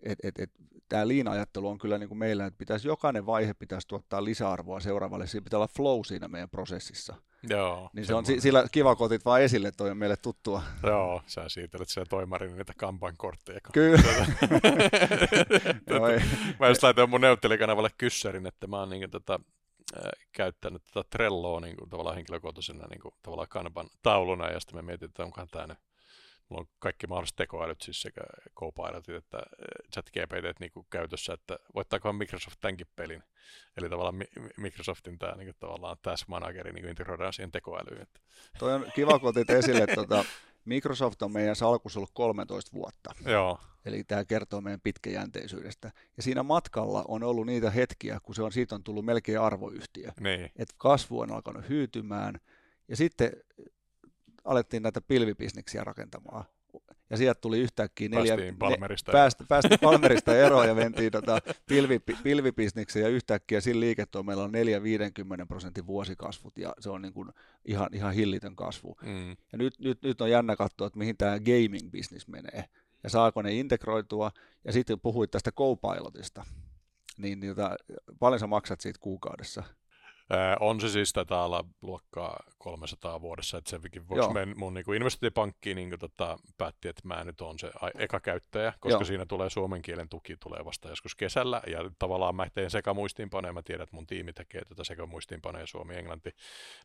[0.02, 0.50] Et, et, et,
[0.88, 5.26] Tämä liina-ajattelu on kyllä niin kuin meillä, että pitäisi jokainen vaihe pitäisi tuottaa lisäarvoa seuraavalle.
[5.26, 7.14] Siinä pitää olla flow siinä meidän prosessissa.
[7.48, 7.90] Joo.
[7.92, 10.62] Niin se on sillä kiva, kun otit vaan esille, toi on meille tuttua.
[10.82, 13.60] Joo, sä siirtelet siellä toimarin niitä kampan kortteja.
[13.72, 13.98] Kyllä.
[15.90, 16.00] no
[16.60, 19.40] mä just laitoin mun neuvottelikanaavalle kyssärin, että mä oon niin tota,
[20.32, 24.82] käyttänyt tätä Trelloa niin kuin, tavallaan henkilökohtaisena niin kuin, tavallaan kanban tauluna, ja sitten me
[24.82, 25.78] mietitään, että onkohan tämä nyt
[26.48, 28.20] mulla on kaikki mahdolliset tekoälyt, siis sekä
[28.56, 29.44] Copilotit että äh,
[29.92, 33.22] ChatGPT niin käytössä, että voittaakohan Microsoft tämänkin pelin.
[33.76, 34.24] Eli tavallaan
[34.56, 38.02] Microsoftin tämä niin kuin, tavallaan Task Manageri niin integroidaan siihen tekoälyyn.
[38.02, 38.20] Että.
[38.58, 40.24] Toi on kiva, kun otit esille, että tuota,
[40.64, 43.14] Microsoft on meidän salkussa ollut 13 vuotta.
[43.26, 43.58] Joo.
[43.84, 45.92] Eli tämä kertoo meidän pitkäjänteisyydestä.
[46.16, 50.10] Ja siinä matkalla on ollut niitä hetkiä, kun se on, siitä on tullut melkein arvoyhtiö.
[50.20, 50.44] Niin.
[50.44, 52.40] Että kasvu on alkanut hyytymään.
[52.88, 53.32] Ja sitten
[54.44, 56.44] alettiin näitä pilvibisneksiä rakentamaan.
[57.10, 58.36] Ja sieltä tuli yhtäkkiä neljä...
[58.36, 62.00] Päästiin Palmerista, ne, päästä, päästiin Palmerista eroon ja mentiin tota pilvi,
[63.00, 64.52] ja yhtäkkiä sillä liiketoimella on
[65.42, 67.28] 4-50 prosentin vuosikasvut ja se on niin kuin
[67.64, 68.96] ihan, ihan hillitön kasvu.
[69.02, 69.30] Mm.
[69.30, 72.64] Ja nyt, nyt, nyt on jännä katsoa, että mihin tämä gaming-business menee
[73.02, 74.30] ja saako ne integroitua.
[74.64, 76.44] Ja sitten puhuit tästä Copilotista,
[77.18, 77.76] niin, niin jota,
[78.18, 79.62] paljon sä maksat siitä kuukaudessa?
[80.60, 85.74] On se siis tätä olla luokkaa 300 vuodessa, että senkin vuoksi men, mun niin investointipankki
[85.74, 89.04] niin kuin, tota, päätti, että mä nyt on se eka käyttäjä, koska Joo.
[89.04, 93.52] siinä tulee suomen kielen tuki tulee vasta joskus kesällä, ja tavallaan mä teen sekä muistiinpanoja,
[93.52, 96.30] mä tiedän, että mun tiimi tekee tätä sekä muistiinpanoja suomi-englanti,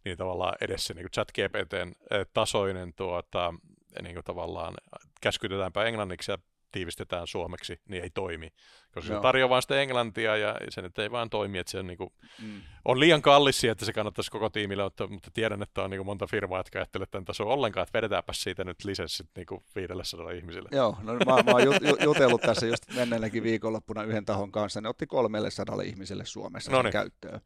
[0.06, 1.92] niin tavallaan edessä niin chat GPTn
[2.34, 3.54] tasoinen tuota,
[4.02, 4.74] niin kuin tavallaan
[5.22, 6.38] käskytetäänpä englanniksi ja
[6.72, 8.50] tiivistetään suomeksi, niin ei toimi.
[8.94, 9.20] Koska Joo.
[9.20, 11.98] se tarjoaa vain sitä englantia ja se nyt ei vaan toimi, että se on, niin
[11.98, 12.10] kuin,
[12.42, 12.62] mm.
[12.86, 16.06] on liian kallis että se kannattaisi koko tiimille ottaa, mutta tiedän, että on niin kuin
[16.06, 20.32] monta firmaa, jotka ajattelee tämän tasoa ollenkaan, että vedetäänpä siitä nyt lisenssit niin kuin 500
[20.32, 20.70] ihmisille.
[20.72, 21.64] Joo, no mä, mä oon
[22.04, 27.42] jutellut tässä just menneelläkin viikonloppuna yhden tahon kanssa, ne otti 300 ihmiselle Suomessa sen käyttöön.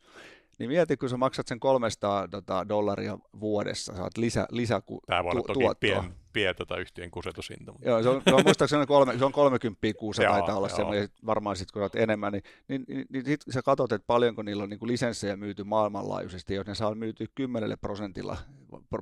[0.59, 5.31] Niin mieti, kun sä maksat sen 300 tota, dollaria vuodessa, saat lisä, lisäku, Tämä voi
[5.31, 5.79] olla toki tuottoa.
[5.79, 7.71] pien, pien tota yhtiön kusetushinta.
[7.71, 7.89] Mutta...
[7.89, 11.55] Joo, se on, se on muistaakseni kolme, se on 30 kuussa taitaa olla semmoinen, varmaan
[11.55, 14.69] sitten kun olet enemmän, niin, niin, niin, niin sit sä katsot, että paljonko niillä on
[14.69, 18.37] niin kuin lisenssejä myyty maailmanlaajuisesti, jos ne saa myyty 10 prosentilla,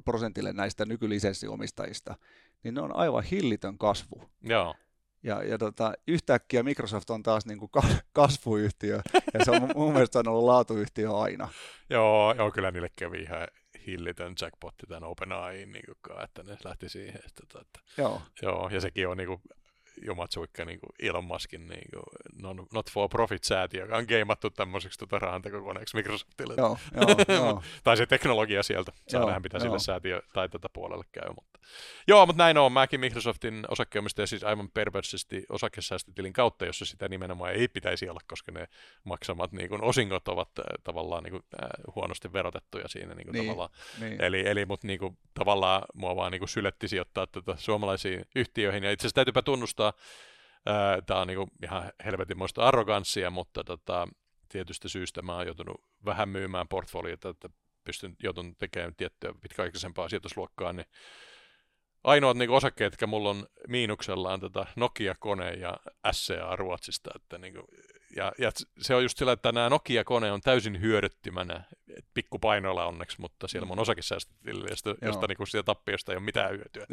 [0.06, 2.16] prosentille näistä nykylisenssiomistajista,
[2.64, 4.24] niin ne on aivan hillitön kasvu.
[4.42, 4.76] Joo.
[5.24, 7.72] Ja, ja tota, yhtäkkiä Microsoft on taas niin kuin
[8.14, 9.02] kasvuyhtiö,
[9.34, 11.50] ja se on mun mielestä on ollut laatuyhtiö aina.
[11.90, 13.48] joo, joo, kyllä niille kävi ihan
[13.88, 17.16] hillitön jackpotti tämän OpenAIin, niin kuin, että ne lähti siihen.
[17.16, 18.22] Että, että, tota, että, joo.
[18.42, 18.70] joo.
[18.70, 19.42] ja sekin on niin kuin,
[20.06, 22.04] jumatsuikka niin kuin Elon Muskin niin kuin
[22.42, 26.54] non, not for profit säätiö, joka on geimattu tämmöiseksi tota rahantekokoneeksi Microsoftille.
[26.58, 27.64] Joo, joo, joo.
[27.84, 28.92] tai se teknologia sieltä.
[29.08, 29.62] Saa nähdä, mitä joo.
[29.62, 31.30] sille säätiö tai tätä puolelle käy.
[31.36, 31.51] Mutta.
[32.08, 32.72] Joo, mutta näin on.
[32.72, 38.52] Mäkin Microsoftin osakkeenomistaja siis aivan perversisti osakesäästötilin kautta, jossa sitä nimenomaan ei pitäisi olla, koska
[38.52, 38.68] ne
[39.04, 43.34] maksamat niin kuin, osingot ovat äh, tavallaan niin kuin, äh, huonosti verotettuja siinä niin kuin,
[43.34, 43.70] niin, tavallaan.
[44.00, 44.22] Niin.
[44.22, 48.84] Eli, eli mutta niin kuin, tavallaan mua vaan niin kuin, syletti sijoittaa tätä suomalaisiin yhtiöihin.
[48.84, 49.94] Ja itse asiassa täytyypä tunnustaa,
[50.70, 54.08] äh, tämä on niin kuin, ihan helvetinmoista arroganssia, mutta tota,
[54.50, 57.50] tietystä syystä mä oon joutunut vähän myymään portfoliota, että
[57.84, 60.86] pystyn joutun tekemään tiettyä pitkäaikaisempaa sijoitusluokkaa, niin
[62.04, 65.78] ainoat niin osakkeet, jotka mulla on miinuksella on tätä Nokia-kone ja
[66.12, 67.66] SCA Ruotsista, että niin kuin,
[68.16, 71.64] ja, ja, se on just sillä, että nämä Nokia-kone on täysin hyödyttömänä,
[72.14, 76.86] pikkupainoilla onneksi, mutta siellä mun osakesäästötilillä, josta, josta niin siitä tappiosta ei ole mitään hyötyä.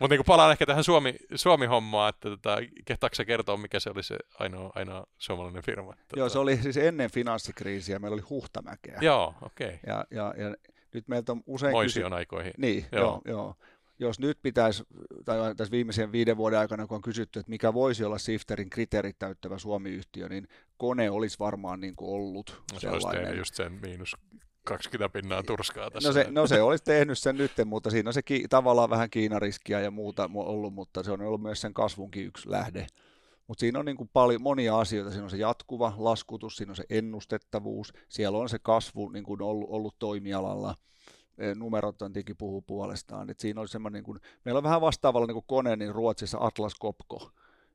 [0.00, 4.16] Mutta niin palaan ehkä tähän Suomi, Suomi-hommaan, että tota, kehtaako kertoa, mikä se oli se
[4.38, 5.84] ainoa, ainoa suomalainen firma?
[5.86, 6.28] Joo, tota...
[6.28, 8.98] se oli siis ennen finanssikriisiä, meillä oli Huhtamäkeä.
[9.00, 9.66] Joo, okei.
[9.66, 9.78] Okay.
[9.86, 10.54] Ja, ja, ja
[10.94, 11.72] nyt meiltä on usein...
[11.72, 12.16] Moision kysy...
[12.16, 12.52] aikoihin.
[12.58, 13.20] Niin, joo, joo.
[13.24, 13.54] joo
[13.98, 14.84] jos nyt pitäisi,
[15.24, 19.18] tai tässä viimeisen viiden vuoden aikana, kun on kysytty, että mikä voisi olla Sifterin kriteerit
[19.18, 23.24] täyttävä Suomi-yhtiö, niin kone olisi varmaan niin kuin ollut no, se sellainen.
[23.24, 24.16] olisi just sen miinus
[24.64, 26.08] 20 pinnaa turskaa tässä.
[26.08, 29.10] No se, no se olisi tehnyt sen nyt, mutta siinä on se ki, tavallaan vähän
[29.10, 32.86] Kiinariskiä ja muuta ollut, mutta se on ollut myös sen kasvunkin yksi lähde.
[33.46, 35.10] Mutta siinä on niin kuin paljon, monia asioita.
[35.10, 39.42] Siinä on se jatkuva laskutus, siinä on se ennustettavuus, siellä on se kasvu niin kuin
[39.42, 40.74] ollut, ollut toimialalla–
[41.54, 43.30] numerot on tietenkin puhuu puolestaan.
[43.30, 46.38] Et siinä oli semmoinen, niin kuin, meillä on vähän vastaavalla niin kuin kone, niin Ruotsissa
[46.40, 47.30] Atlas Copco,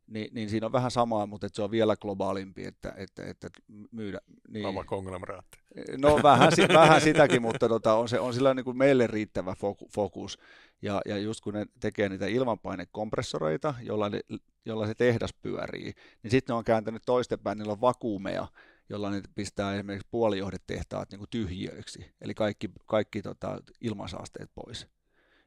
[0.07, 3.49] niin, niin siinä on vähän samaa, mutta että se on vielä globaalimpi, että, että, että
[3.91, 4.19] myydä.
[4.47, 4.65] Niin.
[4.65, 5.57] Oma konglomeraatti.
[5.97, 9.55] No vähän, vähän sitäkin, mutta tota, on, se, on sillä niin kuin meille riittävä
[9.89, 10.39] fokus.
[10.81, 14.19] Ja, ja just kun ne tekee niitä ilmanpainekompressoreita, jolla, ne,
[14.65, 18.47] jolla se tehdas pyörii, niin sitten ne on kääntänyt toistepäin, niillä on vakuumeja,
[18.89, 24.87] jolla ne pistää esimerkiksi puolijohdetehtaat niin tyhjiöiksi, eli kaikki, kaikki tota, ilmansaasteet pois.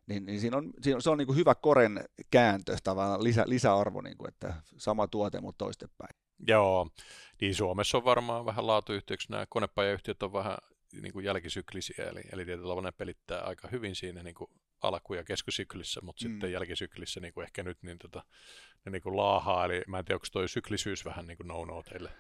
[0.07, 3.45] Niin, niin siinä on, siinä on, se on niin kuin hyvä koren kääntö, tavallaan lisä,
[3.47, 6.17] lisäarvo, niin kuin, että sama tuote, mutta toistepäin.
[6.47, 6.89] Joo,
[7.41, 10.57] niin Suomessa on varmaan vähän laatuyhteyksiä, nämä konepajayhtiöt on vähän
[10.93, 14.51] niin kuin jälkisyklisiä, eli, eli tietyllä tavalla ne pelittää aika hyvin siinä niin kuin
[14.83, 16.31] alku- ja keskisyklissä, mutta mm.
[16.31, 18.25] sitten jälkisyklissä niin kuin ehkä nyt niin tota,
[18.85, 21.83] ne niin kuin laahaa, eli mä en tiedä, onko toi syklisyys vähän niin kuin no-no
[21.83, 22.11] teille?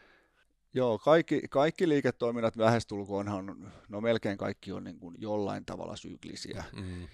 [0.76, 6.64] Joo, kaikki, kaikki liiketoiminnat lähestulkoonhan, no melkein kaikki on niin kuin jollain tavalla syklisiä.
[6.76, 7.08] Mm.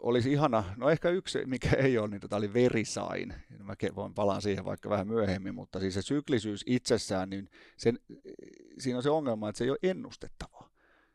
[0.00, 3.34] Olisi ihana, no ehkä yksi, mikä ei ole, niin tota oli verisain.
[3.58, 7.98] Mä voin palaan siihen vaikka vähän myöhemmin, mutta siis se syklisyys itsessään, niin sen,
[8.78, 10.70] siinä on se ongelma, että se ei ole ennustettavaa.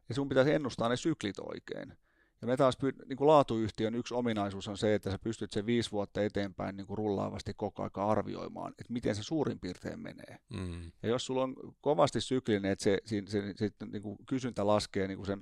[0.09, 1.93] Ja sun pitäisi ennustaa ne syklit oikein.
[2.41, 5.91] Ja me taas, niin kuin laatuyhtiön yksi ominaisuus on se, että sä pystyt sen viisi
[5.91, 10.37] vuotta eteenpäin niin kuin rullaavasti koko aika arvioimaan, että miten se suurin piirtein menee.
[10.49, 10.91] Mm.
[11.03, 15.07] Ja jos sulla on kovasti syklinen, että se, se, se, se niin kuin kysyntä laskee,
[15.07, 15.39] niin kuin sen,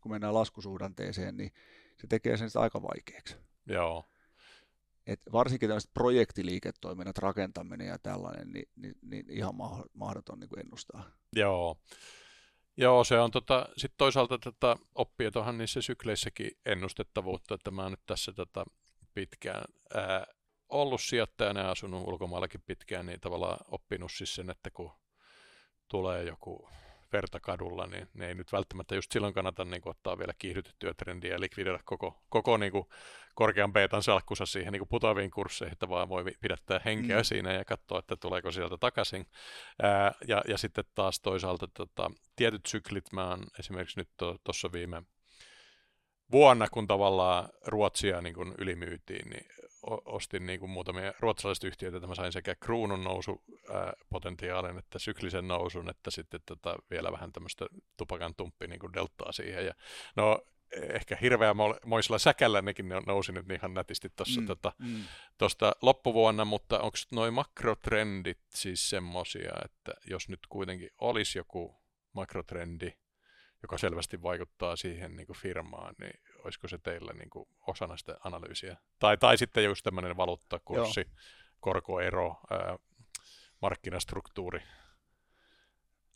[0.00, 1.52] kun mennään laskusuhdanteeseen, niin
[2.00, 3.36] se tekee sen aika vaikeaksi.
[3.66, 4.04] Joo.
[5.06, 9.54] Et varsinkin tällaiset projektiliiketoiminnat, rakentaminen ja tällainen, niin, niin, niin ihan
[9.94, 11.10] mahdoton niin kuin ennustaa.
[11.36, 11.76] Joo.
[12.76, 18.00] Joo, se on tota, sitten toisaalta tätä oppia tuohon niissä sykleissäkin ennustettavuutta, että mä nyt
[18.06, 18.64] tässä tota,
[19.14, 20.26] pitkään ää,
[20.68, 24.92] ollut sijoittajana ja asunut ulkomaillakin pitkään, niin tavallaan oppinut siis sen, että kun
[25.88, 26.68] tulee joku
[27.12, 30.94] verta kadulla, niin ne ei nyt välttämättä just silloin kannata niin kuin, ottaa vielä kiihdytettyä
[30.94, 32.86] trendiä ja likvidoida koko, koko niin kuin,
[33.34, 37.24] korkean betan salkkusa siihen niin kuin putoaviin kursseihin, että vaan voi pidättää henkeä mm.
[37.24, 39.26] siinä ja katsoa, että tuleeko sieltä takaisin.
[39.82, 44.08] Ää, ja, ja sitten taas toisaalta tota, tietyt syklit, mä oon esimerkiksi nyt
[44.44, 45.02] tuossa to, viime
[46.32, 49.46] vuonna, kun tavallaan Ruotsia niin kuin ylimyytiin, niin
[50.04, 53.44] ostin niin kuin muutamia ruotsalaisia yhtiöitä, että mä sain sekä kruunun nousu
[54.10, 59.32] potentiaalin, että syklisen nousun, että sitten tota, vielä vähän tämmöistä tupakan tumppi niin kuin deltaa
[59.32, 59.66] siihen.
[59.66, 59.74] Ja,
[60.16, 61.54] no, ehkä hirveä
[61.86, 65.04] moisella säkällä nekin nousi nyt ihan nätisti tuossa mm, tota, mm.
[65.82, 71.76] loppuvuonna, mutta onko noin makrotrendit siis semmosia, että jos nyt kuitenkin olisi joku
[72.12, 72.92] makrotrendi,
[73.66, 78.16] joka selvästi vaikuttaa siihen niin kuin firmaan, niin olisiko se teillä niin kuin osana sitä
[78.24, 78.76] analyysiä?
[78.98, 81.10] Tai, tai sitten just tämmöinen valuuttakurssi, Joo.
[81.60, 82.78] korkoero, ää,
[83.62, 84.62] markkinastruktuuri.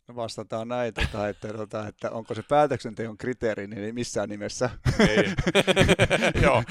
[0.07, 4.69] No vastataan näin, tota, että, tota, että onko se päätöksenteon kriteeri, niin missään nimessä.
[4.99, 5.25] Ei.
[6.43, 6.63] Joo.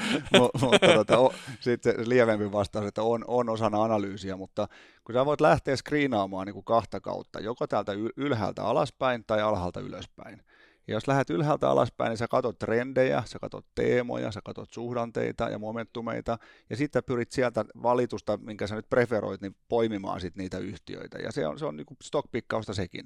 [0.61, 1.15] mutta tota,
[1.59, 4.67] sitten lievempi vastaus, että on, on osana analyysiä, mutta
[5.03, 9.79] kun sä voit lähteä skriinaamaan niin kuin kahta kautta, joko täältä ylhäältä alaspäin tai alhaalta
[9.79, 10.43] ylöspäin,
[10.87, 15.49] ja jos lähdet ylhäältä alaspäin, niin sä katsot trendejä, sä katsot teemoja, sä katsot suhdanteita
[15.49, 16.37] ja momentumeita,
[16.69, 21.17] ja sitten pyrit sieltä valitusta, minkä sä nyt preferoit, niin poimimaan sit niitä yhtiöitä.
[21.17, 23.05] Ja se on, se on niin stockpikkausta sekin.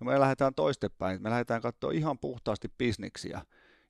[0.00, 3.40] No me lähdetään toistepäin, me lähdetään katsoa ihan puhtaasti bisniksiä.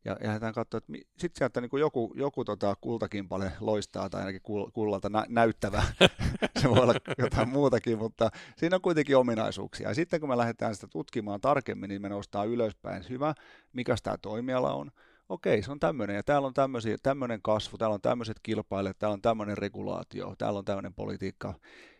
[0.04, 5.08] Ja, lähdetään katsoa, että sitten sieltä niin joku, joku tota kultakimpale loistaa tai ainakin kullalta
[5.08, 5.82] nä- näyttävä,
[6.60, 9.88] se voi olla jotain muutakin, mutta siinä on kuitenkin ominaisuuksia.
[9.88, 13.34] Ja sitten kun me lähdetään sitä tutkimaan tarkemmin, niin me nostaa ylöspäin, hyvä,
[13.72, 14.90] mikä tämä toimiala on,
[15.28, 16.54] okei, se on tämmöinen, ja täällä on
[17.02, 21.54] tämmöinen kasvu, täällä on tämmöiset kilpailijat, täällä on tämmöinen regulaatio, täällä on tämmöinen politiikka,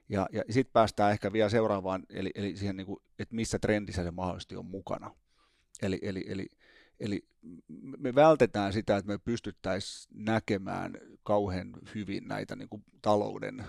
[0.08, 4.04] ja, ja sitten päästään ehkä vielä seuraavaan, eli, eli siihen, niin kuin, että missä trendissä
[4.04, 5.10] se mahdollisesti on mukana.
[5.82, 6.46] Eli, eli, eli,
[7.00, 7.24] eli
[7.98, 13.64] me vältetään sitä, että me pystyttäisiin näkemään kauhean hyvin näitä niin kuin talouden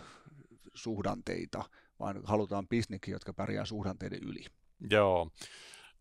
[0.74, 1.64] suhdanteita,
[2.00, 4.46] vaan halutaan bisneksiä, jotka pärjää suhdanteiden yli.
[4.90, 5.32] Joo.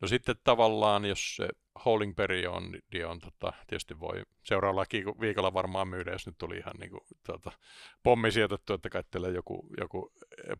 [0.00, 1.48] No sitten tavallaan, jos se
[1.84, 4.84] holding period niin on, tota, tietysti voi seuraavalla
[5.20, 7.52] viikolla varmaan myydä, jos nyt tuli ihan niin kuin, tota,
[8.02, 9.02] pommi sijoitettu, että kai
[9.34, 10.12] joku, joku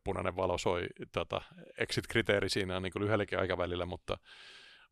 [0.05, 1.41] punainen valo soi tota,
[1.79, 4.19] exit-kriteeri siinä niin lyhyelläkin aikavälillä, mutta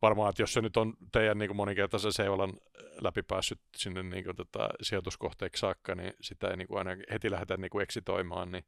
[0.02, 2.52] varmaan, että jos se nyt on teidän niin moninkertaisen seulan
[3.00, 7.30] läpi päässyt sinne niin kuin, tota, sijoituskohteeksi saakka, niin sitä ei niin kuin, aina heti
[7.30, 8.52] lähdetä niin kuin eksitoimaan.
[8.52, 8.64] Niin.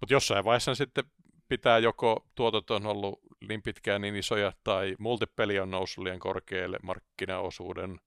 [0.00, 1.04] Mutta jossain vaiheessa sitten
[1.48, 6.78] pitää joko tuotot on ollut niin pitkään niin isoja tai multipeli on noussut liian korkealle
[6.82, 8.00] markkinaosuuden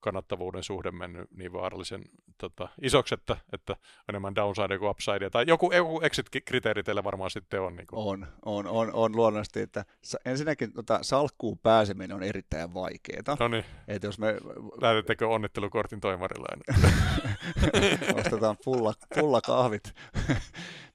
[0.00, 2.04] kannattavuuden suhde mennyt niin vaarallisen
[2.38, 3.76] tota, isoksi, että, että
[4.08, 5.30] enemmän downside kuin upside.
[5.30, 7.76] Tai joku, joku exit-kriteeri teillä varmaan sitten on.
[7.76, 8.06] Niin kuin.
[8.06, 9.60] On, on, on, on luonnollisesti.
[9.60, 9.84] Että
[10.24, 13.36] ensinnäkin tota, salkkuun pääseminen on erittäin vaikeaa.
[13.40, 13.64] No niin.
[13.88, 14.36] Että jos me...
[14.80, 16.46] Lähdettekö onnittelukortin toimarilla?
[18.20, 19.94] Ostetaan pulla, pulla kahvit.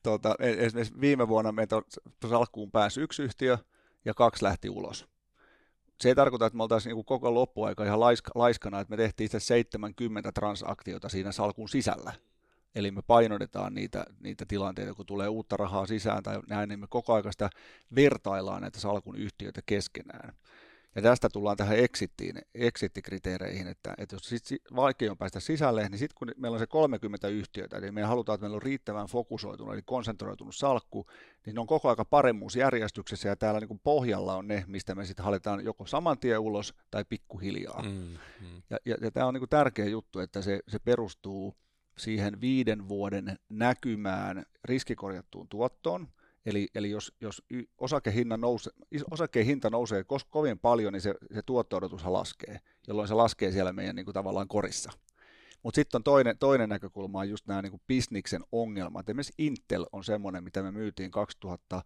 [0.03, 1.75] tuota, e- esimerkiksi viime vuonna meitä
[2.29, 3.57] salkkuun pääsi yksi yhtiö
[4.05, 5.12] ja kaksi lähti ulos
[6.01, 9.25] se ei tarkoita, että me oltaisiin niin koko loppuaika ihan laiska, laiskana, että me tehtiin
[9.25, 12.13] itse 70 transaktiota siinä salkun sisällä.
[12.75, 16.87] Eli me painotetaan niitä, niitä tilanteita, kun tulee uutta rahaa sisään tai näin, niin me
[16.89, 17.49] koko ajan sitä
[17.95, 20.33] vertaillaan näitä salkun yhtiöitä keskenään.
[20.95, 24.43] Ja tästä tullaan tähän exittiin, exit-kriteereihin, että, että jos sit
[24.75, 28.35] vaikea on päästä sisälle, niin sitten kun meillä on se 30 yhtiötä, niin me halutaan,
[28.35, 31.05] että meillä on riittävän fokusoitunut, eli konsentroitunut salkku,
[31.45, 35.25] niin ne on koko aika paremmuusjärjestyksessä, ja täällä niin pohjalla on ne, mistä me sitten
[35.25, 37.81] haletaan joko saman tien ulos tai pikkuhiljaa.
[37.81, 38.61] Mm, mm.
[38.69, 41.55] Ja, ja, ja tämä on niin tärkeä juttu, että se, se perustuu
[41.97, 46.07] siihen viiden vuoden näkymään riskikorjattuun tuottoon,
[46.45, 47.43] Eli, eli jos, jos
[47.77, 48.71] osakehinta, nouse,
[49.11, 54.05] osakehinta nousee kovin paljon, niin se, se tuotto-odotushan laskee, jolloin se laskee siellä meidän niin
[54.05, 54.91] kuin, tavallaan korissa.
[55.63, 59.09] Mutta sitten on toinen, toinen näkökulma on just nämä niin bisniksen ongelmat.
[59.09, 61.81] Esimerkiksi Intel on semmoinen, mitä me myytiin 2000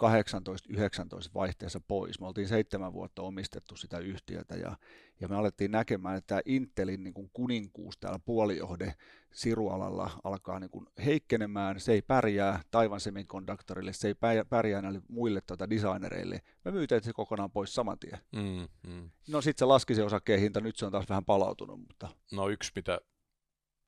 [0.00, 2.20] 18-19 vaihteessa pois.
[2.20, 4.76] Me oltiin seitsemän vuotta omistettu sitä yhtiötä ja,
[5.20, 8.94] ja me alettiin näkemään, että tämä Intelin niin kuin kuninkuus täällä puolijohde
[9.32, 11.80] sirualalla alkaa niin kuin heikkenemään.
[11.80, 14.14] Se ei pärjää Taivan Semiconductorille, se ei
[14.48, 16.40] pärjää näille muille tuota designereille.
[16.64, 18.18] Me myytiin se kokonaan pois saman tien.
[18.32, 19.10] Mm, mm.
[19.28, 21.80] No sitten se laski se osakkeen hinta, nyt se on taas vähän palautunut.
[21.80, 22.08] Mutta...
[22.32, 23.00] No yksi, mitä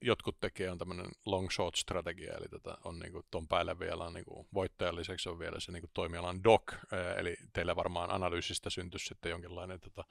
[0.02, 4.46] jotkut tekee on tämmöinen long short strategia, eli tota, on niinku ton päälle vielä niinku,
[4.54, 6.72] voittajan lisäksi on vielä se niinku, toimialan doc,
[7.16, 10.04] eli teillä varmaan analyysistä syntyisi sitten jonkinlainen tota,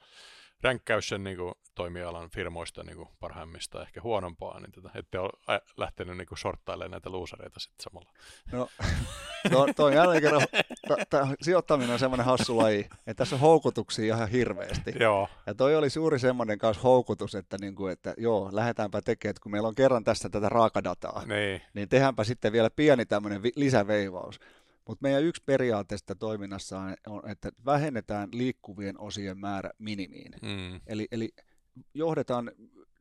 [0.62, 5.60] ränkkäys sen niin kuin, toimialan firmoista niin kuin, parhaimmista ehkä huonompaa, niin tätä, ette ole
[5.76, 8.12] lähtenyt niin kuin, shorttailemaan näitä luusareita sitten samalla.
[8.52, 8.68] No,
[9.50, 10.42] to, to jälleen kerran,
[10.88, 14.92] to, to, sijoittaminen on semmoinen hassu laji, että tässä on houkutuksia ihan hirveästi.
[15.00, 15.28] Joo.
[15.46, 19.42] Ja toi oli suuri semmoinen kanssa houkutus, että, niin kuin, että joo, lähdetäänpä tekemään, että
[19.42, 23.52] kun meillä on kerran tässä tätä raakadataa, niin, niin tehdäänpä sitten vielä pieni tämmöinen vi-
[23.56, 24.40] lisäveivaus.
[24.88, 30.32] Mutta meidän yksi periaatteesta toiminnassa on, että vähennetään liikkuvien osien määrä minimiin.
[30.42, 30.80] Mm.
[30.86, 31.34] Eli, eli
[31.94, 32.50] johdetaan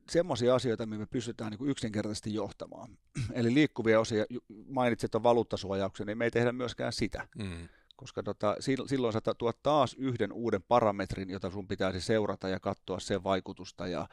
[0.10, 2.98] semmoisia asioita, mihin me pystytään niin yksinkertaisesti johtamaan.
[3.34, 4.26] Eli liikkuvia osia,
[4.68, 7.28] mainitsit on valuuttasuojauksen, niin me ei tehdä myöskään sitä.
[7.38, 7.70] Mm.
[7.96, 13.00] Koska tota, silloin sä tuot taas yhden uuden parametrin, jota sun pitäisi seurata ja katsoa
[13.00, 13.88] sen vaikutusta.
[13.88, 14.08] Ja,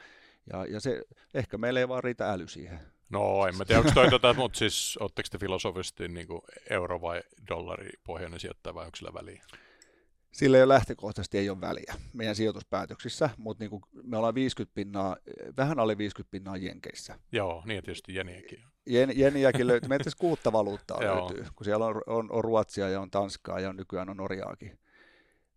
[0.53, 1.01] ja, ja se,
[1.33, 2.79] ehkä meillä ei vaan riitä äly siihen.
[3.09, 7.01] No en mä tiedä, onko toi tota, mutta siis ootteko te filosofisesti niin kuin euro-
[7.01, 9.43] vai dollari pohjainen sijoittaja vai onko sillä väliä?
[10.31, 15.17] Sillä jo lähtökohtaisesti ei ole väliä meidän sijoituspäätöksissä, mutta niin kuin me ollaan 50 pinnaa,
[15.57, 17.19] vähän alle 50 pinnaa Jenkeissä.
[17.31, 18.63] Joo, niin tietysti Jeniäkin.
[18.85, 23.11] Jen, Jeniäkin löytyy, meitä kuutta valuuttaa löytyy, kun siellä on, on, on Ruotsia ja on
[23.11, 24.79] Tanskaa ja on nykyään on Norjaakin.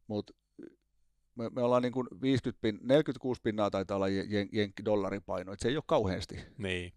[0.06, 0.32] Mutta
[1.34, 5.62] me, me ollaan niin kuin 50 pin, 46 pinnaa taitaa olla jen, jenkki dollaripaino, että
[5.62, 6.40] se ei ole kauheasti.
[6.58, 6.92] Niin.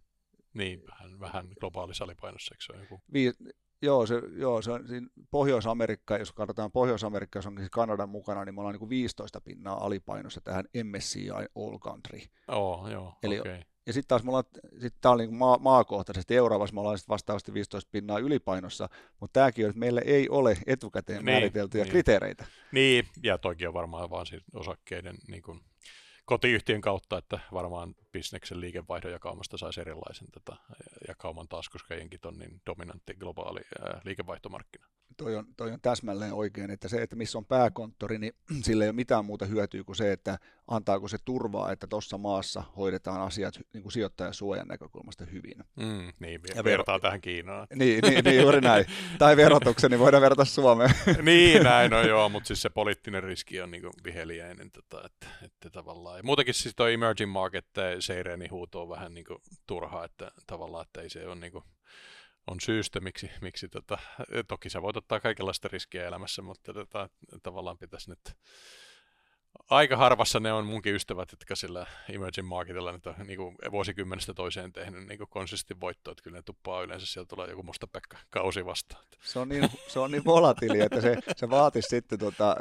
[0.55, 3.01] Niin, vähän, vähän globaalissa alipainossa, se on joku?
[3.13, 3.33] Vi,
[3.81, 8.45] joo, se, joo, se on siinä Pohjois-Amerikka, jos katsotaan Pohjois-Amerikka, jos on siis Kanadan mukana,
[8.45, 12.19] niin me ollaan niin kuin 15 pinnaa alipainossa tähän MSCI All Country.
[12.47, 13.61] Oh, joo, Eli, okay.
[13.87, 14.43] Ja sitten taas me ollaan,
[14.81, 18.89] sit tää on niin maa, maakohtaisesti, Euroopassa me ollaan vastaavasti 15 pinnaa ylipainossa,
[19.19, 21.91] mutta tämäkin on, että meillä ei ole etukäteen niin, määriteltyjä niin.
[21.91, 22.45] kriteereitä.
[22.71, 25.61] Niin, ja toikin on varmaan vaan siis osakkeiden niin kuin
[26.25, 30.55] kotiyhtiön kautta, että varmaan bisneksen liikevaihdon jakaumasta saisi erilaisen tätä
[31.07, 34.87] jakauman taas, koska jenkit on niin dominantti globaali ää, liikevaihtomarkkina
[35.17, 38.33] toi on, toi on täsmälleen oikein, että se, että missä on pääkonttori, niin
[38.65, 40.37] sillä ei ole mitään muuta hyötyä kuin se, että
[40.67, 45.57] antaako se turvaa, että tuossa maassa hoidetaan asiat niin kuin sijoittajasuojan näkökulmasta hyvin.
[45.75, 47.67] Mm, niin, ja vertaa tähän Kiinaan.
[47.75, 48.85] Niin, niin, niin, juuri näin.
[49.19, 50.89] Tai verotuksen, niin voidaan verrata Suomeen.
[51.21, 55.69] niin, näin on joo, mutta siis se poliittinen riski on niin viheliäinen, tota, että, että
[55.69, 56.17] tavallaan.
[56.17, 57.65] Ja muutenkin siis tuo emerging market,
[58.05, 58.19] se
[58.51, 61.63] huuto on vähän niin kuin turhaa, että tavallaan, että ei se ole niin kuin,
[62.47, 63.97] on syystä, miksi, miksi tota,
[64.47, 67.09] toki sä voit ottaa kaikenlaista riskiä elämässä, mutta tota,
[67.43, 68.37] tavallaan pitäisi nyt
[69.69, 74.33] aika harvassa ne on munkin ystävät, jotka sillä emerging marketilla nyt on niin kuin vuosikymmenestä
[74.33, 78.17] toiseen tehnyt niin konsisti voittoa, että kyllä ne tuppaa yleensä, sieltä tulee joku musta pekka
[78.29, 79.03] kausi vastaan.
[79.21, 82.55] Se on niin, se on niin volatiili, että se, se vaatisi sitten tota,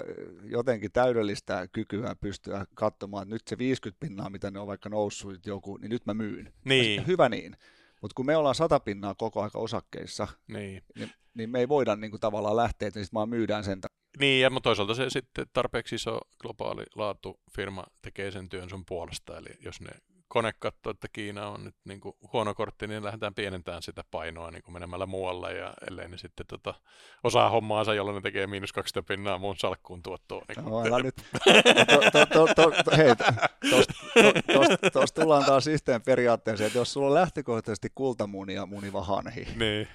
[0.44, 5.46] jotenkin täydellistä kykyä pystyä katsomaan, että nyt se 50 pinnaa, mitä ne on vaikka noussut
[5.46, 6.52] joku, niin nyt mä myyn.
[6.64, 7.06] Niin.
[7.06, 7.56] Hyvä niin.
[8.00, 11.96] Mutta kun me ollaan sata pinnaa koko aika osakkeissa, niin, niin, niin me ei voida
[11.96, 13.80] niin kuin, tavallaan lähteä, että sitten vaan myydään sen.
[14.18, 19.50] Niin, ja toisaalta se sitten tarpeeksi iso globaali laatufirma tekee sen työn sun puolesta, eli
[19.60, 19.90] jos ne
[20.28, 24.50] kone katsoo, että Kiina on nyt niin kuin huono kortti, niin lähdetään pienentämään sitä painoa
[24.50, 26.74] niin kuin menemällä muualle, ja ellei ne sitten tota,
[27.24, 30.42] osaa hommaansa, jolloin ne tekee miinus 20 pinnaa muun salkkuun tuottoon.
[30.48, 31.14] Niin no, älä nyt.
[32.96, 33.14] Hei,
[34.92, 39.88] tuosta tullaan taas yhteen periaatteeseen, että jos sulla on lähtökohtaisesti kultamuni ja muniva hanhi, niin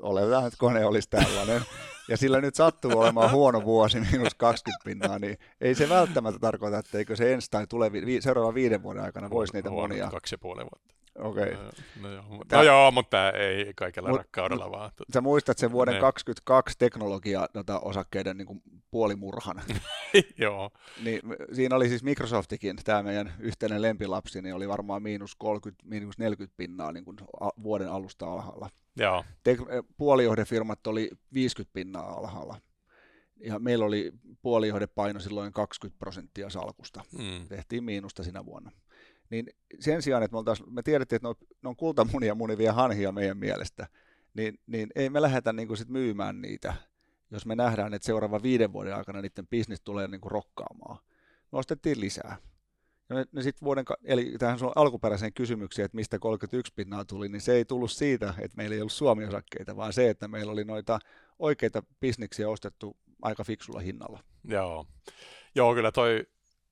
[0.00, 1.62] oletetaan, että kone olisi tällainen,
[2.08, 6.78] ja sillä nyt sattuu olemaan huono vuosi, miinus 20 pinnaa, niin ei se välttämättä tarkoita,
[6.78, 10.10] että eikö se ensi tai tulevi, seuraavan viiden vuoden aikana voisi niitä monia.
[10.10, 10.97] Kaksi ja puoli vuotta.
[11.18, 11.52] Okei.
[11.52, 11.70] Okay.
[12.00, 14.90] No, joo, mutta, no joo, mutta ei kaikella mut, rakkaudella vaan.
[15.12, 16.00] Sä muistat sen vuoden ne.
[16.00, 19.62] 22 teknologia tota, osakkeiden niin kuin puolimurhan.
[20.38, 20.70] joo.
[21.04, 21.20] Niin,
[21.52, 26.56] siinä oli siis Microsoftikin, tämä meidän yhteinen lempilapsi, niin oli varmaan miinus 30, miinus 40
[26.56, 27.16] pinnaa niin kuin
[27.62, 28.70] vuoden alusta alhaalla.
[28.96, 29.24] Joo.
[29.48, 32.60] Tek- puolijohdefirmat oli 50 pinnaa alhaalla.
[33.40, 34.12] Ja meillä oli
[34.42, 37.04] puolijohdepaino silloin 20 prosenttia salkusta.
[37.18, 37.48] Mm.
[37.48, 38.70] Tehtiin miinusta sinä vuonna.
[39.30, 39.46] Niin
[39.80, 43.12] sen sijaan, että me, oltaisiin, me tiedettiin, että ne on, ne on kultamunia munivia hanhia
[43.12, 43.86] meidän mielestä,
[44.34, 46.74] niin, niin ei me lähdetä niin kuin sit myymään niitä,
[47.30, 50.98] jos me nähdään, että seuraavan viiden vuoden aikana niiden bisnis tulee niin kuin rokkaamaan.
[51.52, 52.36] Me ostettiin lisää.
[53.08, 57.28] Ja ne, ne sit vuoden, eli tähän sun alkuperäiseen kysymykseen, että mistä 31 pinnaa tuli,
[57.28, 60.64] niin se ei tullut siitä, että meillä ei ollut Suomi-osakkeita, vaan se, että meillä oli
[60.64, 60.98] noita
[61.38, 64.20] oikeita bisniksiä ostettu aika fiksulla hinnalla.
[64.44, 64.86] Joo,
[65.54, 66.26] Joo kyllä toi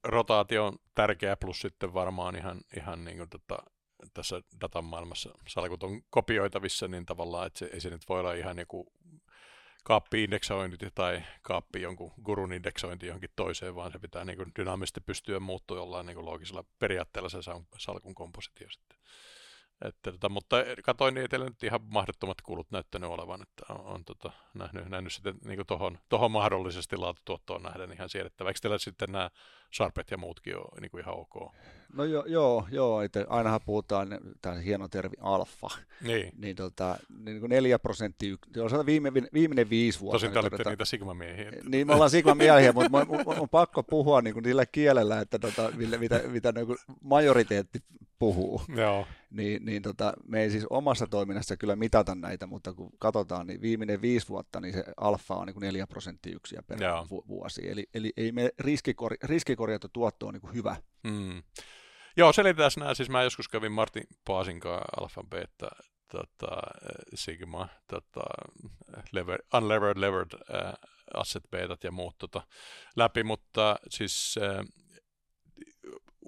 [0.07, 3.59] rotaatio on tärkeä, plus sitten varmaan ihan, ihan niin kuin tota,
[4.15, 8.33] tässä datan maailmassa salkut on kopioitavissa, niin tavallaan, että se, ei se nyt voi olla
[8.33, 8.93] ihan joku
[9.85, 15.41] kaappi-indeksointi tai kaappi jonkun gurun indeksointi johonkin toiseen, vaan se pitää niin kuin dynaamisesti pystyä
[15.41, 17.39] muuttua jollain niin kuin loogisella periaatteella se
[17.79, 18.99] salkun kompositio sitten.
[19.85, 24.05] Että, tota, mutta katsoin, niin teillä nyt ihan mahdottomat kulut näyttänyt olevan, että on, on
[24.05, 28.51] tota, nähnyt, nähnyt sitten niin tohon, tohon mahdollisesti laatutuottoon nähden ihan siedettävä.
[28.51, 29.31] Eikö teillä sitten nämä
[29.75, 31.55] Sharpet ja muutkin ole niin ihan ok?
[31.93, 34.09] No jo, joo, joo että ainahan puhutaan,
[34.43, 35.69] tämä hieno termi alfa,
[36.01, 38.37] niin, niin, tota, niin kuin neljä prosenttia,
[38.79, 40.15] on viime, viimeinen viisi vuotta.
[40.15, 41.53] Tosin te olette tota, niitä sigma-miehiä.
[41.69, 45.39] Niin, me ollaan sigma-miehiä, mutta mun, mun, on pakko puhua niin kuin niillä kielellä, että
[45.39, 47.79] tota, mitä, mitä, mitä niin kuin majoriteetti
[48.19, 48.63] puhuu.
[48.77, 49.07] Joo.
[49.31, 53.61] Niin, niin tota, me ei siis omassa toiminnassa kyllä mitata näitä, mutta kun katsotaan, niin
[53.61, 57.07] viimeinen viisi vuotta, niin se alfa on niin kuin neljä prosenttiyksikköä per Joo.
[57.29, 57.71] vuosi.
[57.71, 60.77] Eli, eli ei me riskikor, riskikorjattu tuotto on niin kuin hyvä.
[61.11, 61.43] Mm.
[62.17, 62.95] Joo, selitään nämä.
[62.95, 65.69] Siis mä joskus kävin Martin Paasin kanssa Alpha Beta
[66.09, 66.63] tota,
[67.15, 68.25] Sigma, tota,
[69.13, 70.73] lever, unlevered levered uh,
[71.15, 72.43] asset betat ja muut tota,
[72.97, 74.87] läpi, mutta siis uh,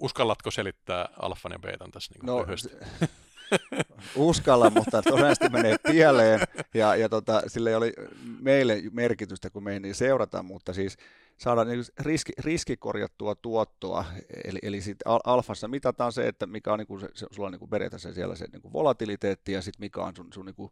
[0.01, 2.45] uskallatko selittää alfan ja betan tässä niin no,
[4.15, 6.39] uskalla, mutta todennäköisesti menee pieleen
[6.73, 7.93] ja, ja tota, sille oli
[8.39, 10.97] meille merkitystä, kun me ei niin seurata, mutta siis
[11.39, 14.05] saada niin riski, riskikorjattua tuottoa,
[14.43, 17.51] eli, eli sit alfassa mitataan se, että mikä on niin kuin se, se, sulla on
[17.51, 20.55] niin kuin periaatteessa siellä se niin kuin volatiliteetti ja sitten mikä on sun, sun niin
[20.55, 20.71] kuin,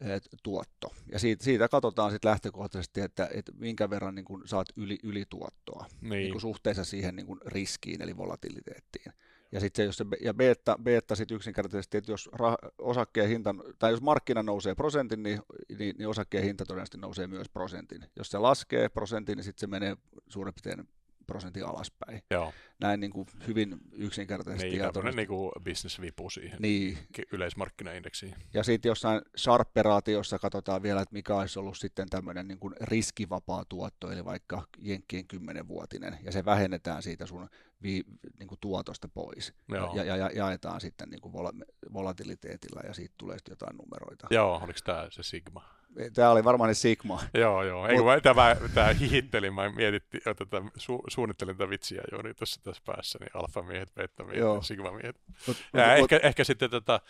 [0.00, 0.92] et, tuotto.
[1.12, 5.86] Ja siitä, siitä katsotaan sitten lähtökohtaisesti, että, että minkä verran niin kuin saat yli, ylituottoa
[6.00, 6.10] niin.
[6.10, 9.12] Niin kuin suhteessa siihen niin kuin riskiin, eli volatiliteettiin.
[9.52, 13.90] Ja sitten jos se, ja beta, beta sitten yksinkertaisesti, että jos rah, osakkeen hinta, tai
[13.90, 15.42] jos markkina nousee prosentin, niin,
[15.78, 18.04] niin, niin osakkeen hinta todennäköisesti nousee myös prosentin.
[18.16, 19.96] Jos se laskee prosentin, niin sitten se menee
[20.28, 20.88] suurin piirtein
[21.26, 22.22] prosentin alaspäin.
[22.30, 22.52] Joo.
[22.80, 24.68] Näin niin kuin hyvin yksinkertaisesti.
[24.68, 26.98] Niin, tämmöinen niin kuin business-vipu siihen Niin,
[27.32, 28.34] yleismarkkinaindeksiin.
[28.54, 33.64] ja sitten jossain Sharperaatiossa katsotaan vielä, että mikä olisi ollut sitten tämmöinen niin kuin riskivapaa
[33.68, 37.48] tuotto, eli vaikka Jenkkien 10-vuotinen, ja se vähennetään siitä sun
[37.82, 38.04] vi,
[38.38, 39.52] niin kuin tuotosta pois.
[39.68, 39.92] Joo.
[39.94, 44.26] Ja, ja, ja jaetaan sitten niin kuin vola- volatiliteetilla, ja siitä tulee sitten jotain numeroita.
[44.30, 45.76] Joo, oliko tämä se Sigma?
[46.14, 47.20] Tämä oli varmaan ne Sigma.
[47.34, 47.86] Joo, joo.
[47.86, 52.60] Ei, Mut- tämä, tämä hihittelin, mä mietin, että tätä, su, suunnittelin tätä vitsiä juuri tässä,
[52.64, 54.54] tässä päässä, niin alfamiehet, beta-miehet Joo.
[54.54, 55.20] ja sigma-miehet.
[55.46, 57.00] Mut, Ja mut, ehkä, ehkä sitten tätä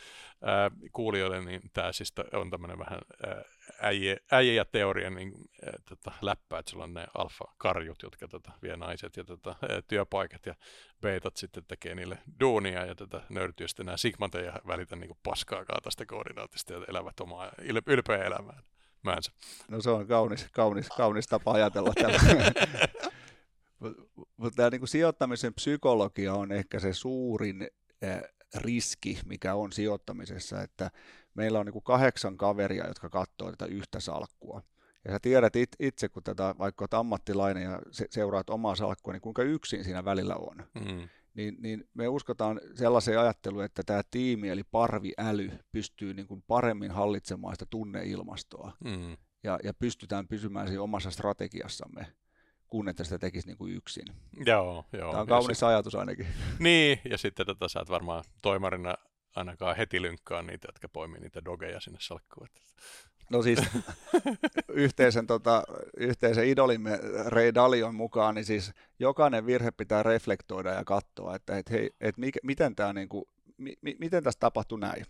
[0.42, 3.42] ää, kuulijoille, niin tämä siis on tämmöinen vähän ää,
[3.80, 5.32] äijä, äijä ja teorian niin,
[5.66, 9.82] ää, tota, läppä, että sulla on ne alfa-karjut, jotka tota, vie naiset ja tota, ää,
[9.88, 10.54] työpaikat ja
[11.00, 15.82] betat sitten tekee niille duunia ja tätä nörtyä sitten nämä sigmat ei välitä niin paskaakaan
[15.82, 17.50] tästä koordinaatista ja elävät omaa
[17.86, 18.62] ylpeä elämää.
[19.06, 19.32] Määnsä.
[19.68, 22.20] No se on kaunis, kaunis, kaunis tapa ajatella tällä.
[24.36, 27.68] Mutta tämä niinku sijoittamisen psykologia on ehkä se suurin
[28.54, 30.90] riski, mikä on sijoittamisessa, että
[31.34, 34.62] meillä on niinku kahdeksan kaveria, jotka katsoo tätä yhtä salkkua.
[35.04, 39.12] Ja sä tiedät it, itse, kun tätä, vaikka olet ammattilainen ja se, seuraat omaa salkkua,
[39.12, 40.56] niin kuinka yksin siinä välillä on.
[40.74, 41.08] Mm.
[41.36, 46.90] Niin, niin me uskotaan sellaiseen ajatteluun, että tämä tiimi eli parviäly pystyy niin kuin paremmin
[46.90, 49.16] hallitsemaan sitä tunneilmastoa Mm.
[49.42, 52.06] ja, ja pystytään pysymään siinä omassa strategiassamme,
[52.66, 54.04] kun että sitä tekisi niin kuin yksin.
[54.46, 55.10] Joo, joo.
[55.10, 56.26] Tämä on Ja kaunis ajatus ainakin.
[56.58, 58.94] Niin, ja sitten tätä sä et varmaan toimarina
[59.36, 62.48] ainakaan heti lynkkaa niitä, jotka poimii niitä dogeja sinne salkkuun.
[63.30, 63.58] No siis
[64.68, 65.62] yhteisen, tota,
[65.96, 71.70] yhteisen idolimme Ray Dalion mukaan, niin siis jokainen virhe pitää reflektoida ja katsoa, että et
[71.70, 75.06] hei, et mikä, miten, tämä niinku, mi, mi, miten tässä tapahtui näin.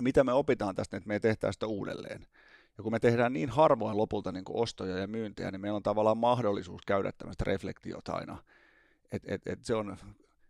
[0.00, 2.26] Mitä me opitaan tästä, että me ei tehtäisi sitä uudelleen.
[2.78, 6.18] Ja kun me tehdään niin harvoin lopulta niin ostoja ja myyntejä, niin meillä on tavallaan
[6.18, 8.38] mahdollisuus käydä tämmöistä reflektiota aina.
[9.12, 9.96] Et, et, et se, on,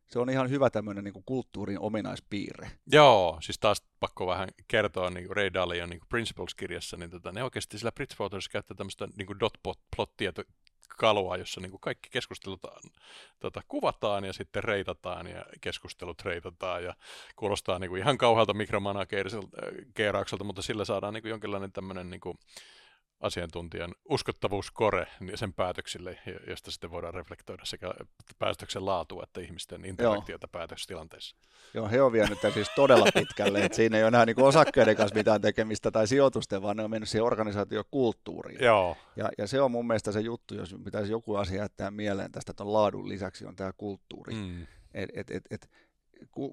[0.09, 2.71] se on ihan hyvä tämmöinen niin kulttuurin ominaispiirre.
[2.93, 7.79] Joo, siis taas pakko vähän kertoa niin Ray Dalion niin Principles-kirjassa, niin tota, ne oikeasti
[7.79, 10.33] sillä Bridgewaterissa käyttää tämmöistä niin dot-plottia
[10.89, 12.61] kalua, jossa niin kaikki keskustelut
[13.41, 16.95] tota, kuvataan ja sitten reitataan ja keskustelut reitataan ja
[17.37, 22.39] kuulostaa niin ihan kauhealta mikromanageeraukselta, mutta sillä saadaan niin jonkinlainen tämmöinen niin kuin
[23.21, 27.91] asiantuntijan uskottavuuskore niin sen päätöksille, jo- josta sitten voidaan reflektoida sekä
[28.39, 31.37] päätöksen laatua että ihmisten interaktiota päätöstilanteissa.
[31.75, 34.97] Joo, he on vienyt tämän siis todella pitkälle, että siinä ei ole enää niin osakkeiden
[34.97, 38.65] kanssa mitään tekemistä tai sijoitusten, vaan ne on mennyt siihen organisaatiokulttuuriin.
[38.65, 42.33] Joo, Ja, ja se on mun mielestä se juttu, jos pitäisi joku asia jättää mieleen
[42.33, 44.35] tästä ton laadun lisäksi, on tämä kulttuuri.
[44.35, 44.67] Mm.
[44.95, 45.71] Et, et, et, et,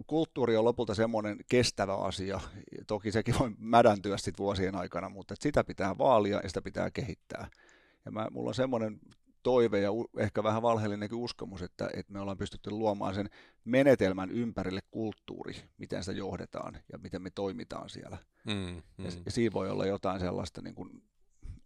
[0.08, 2.40] kulttuuri on lopulta semmoinen kestävä asia.
[2.88, 7.48] Toki sekin voi mädäntyä sit vuosien aikana, mutta sitä pitää vaalia ja sitä pitää kehittää.
[8.06, 9.00] Ja mä, mulla on semmoinen
[9.44, 13.30] toive ja ehkä vähän valheellinenkin uskomus, että, että me ollaan pystytty luomaan sen
[13.66, 18.18] menetelmän ympärille kulttuuri, miten sitä johdetaan ja miten me toimitaan siellä.
[18.46, 19.22] Mm, Ja, mm.
[19.26, 21.04] ja siinä voi olla jotain sellaista, niin kuin,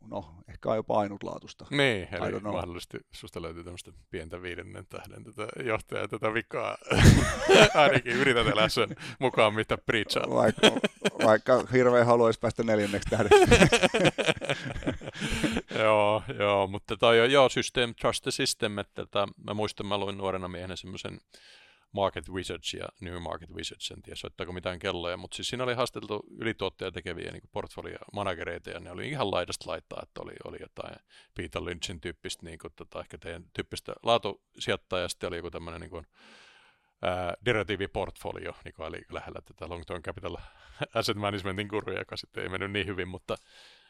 [0.07, 1.65] no ehkä jopa ainutlaatuista.
[1.69, 2.53] Niin, eli know.
[2.53, 6.77] mahdollisesti susta löytyy tämmöistä pientä viidennen tähden tätä johtajaa tätä vikaa.
[7.73, 10.29] Ainakin yrität elää sen mukaan, mitä preachaa.
[10.29, 10.67] Vaikka,
[11.25, 13.39] vaikka hirveän haluaisi päästä neljänneksi tähdeksi.
[15.83, 19.97] joo, joo, mutta toi on, joo, System, Trust the System, että tota, mä muistan, mä
[19.97, 21.19] luin nuorena miehenä semmoisen
[21.91, 25.73] Market Wizards ja New Market Wizards, en tiedä soittaako mitään kelloja, mutta siis siinä oli
[25.73, 30.95] haasteltu ylituotteja tekeviä niin portfolio-managereita, ja ne oli ihan laidasta laittaa, että oli, oli jotain
[31.35, 35.81] Peter Lynchin tyyppistä, niin kuin, tota, ehkä teidän tyyppistä laatusijoittajaa, ja sitten oli joku tämmöinen
[35.81, 36.07] niin kuin,
[37.01, 40.37] ää, derivatiiviportfolio, niin kuin oli lähellä tätä Long Term Capital
[40.95, 43.37] Asset Managementin kuruja, joka sitten ei mennyt niin hyvin, mutta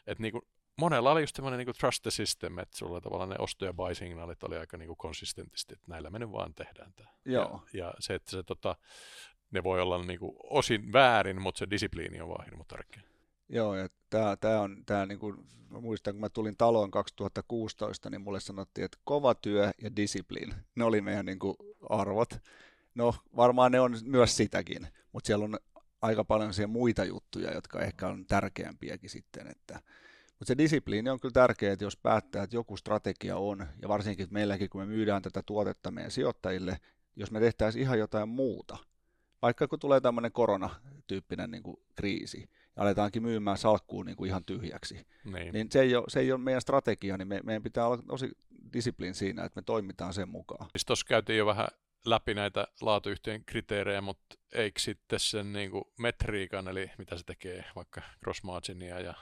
[0.06, 0.42] että niin kuin,
[0.80, 4.42] monella oli just semmoinen niin trust the system, että sulla tavallaan ne osto- ja buy-signaalit
[4.42, 7.10] oli aika niin konsistentisti, että näillä me nyt vaan tehdään tämä.
[7.24, 7.62] Joo.
[7.72, 8.76] Ja, ja se, että se, tota,
[9.50, 13.02] ne voi olla niin kuin osin väärin, mutta se disipliini on vaan hirmu tärkeä.
[13.48, 15.36] Joo, ja tämä, tämä on, tämä niin kuin,
[15.70, 20.54] mä muistan, kun mä tulin taloon 2016, niin mulle sanottiin, että kova työ ja discipline,
[20.74, 21.56] ne oli meidän niin kuin,
[21.90, 22.38] arvot.
[22.94, 25.58] No, varmaan ne on myös sitäkin, mutta siellä on
[26.02, 29.80] aika paljon siellä muita juttuja, jotka ehkä on tärkeämpiäkin sitten, että
[30.40, 34.28] mutta se disipliini on kyllä tärkeää, että jos päättää, että joku strategia on, ja varsinkin
[34.30, 36.80] meilläkin, kun me myydään tätä tuotetta meidän sijoittajille,
[37.16, 38.76] jos me tehtäisiin ihan jotain muuta,
[39.42, 44.44] vaikka kun tulee tämmöinen koronatyyppinen niin kuin kriisi, ja aletaankin myymään salkkuun niin kuin ihan
[44.44, 45.52] tyhjäksi, Niin.
[45.52, 48.30] niin se ei ole, se ei ole meidän strategia, niin me, meidän pitää olla tosi
[48.72, 50.66] disipliin siinä, että me toimitaan sen mukaan.
[50.70, 51.68] Siis tuossa käytiin jo vähän
[52.04, 57.64] läpi näitä laatuyhtiön kriteerejä, mutta eikö sitten sen niin kuin metriikan, eli mitä se tekee,
[57.76, 59.14] vaikka cross marginia ja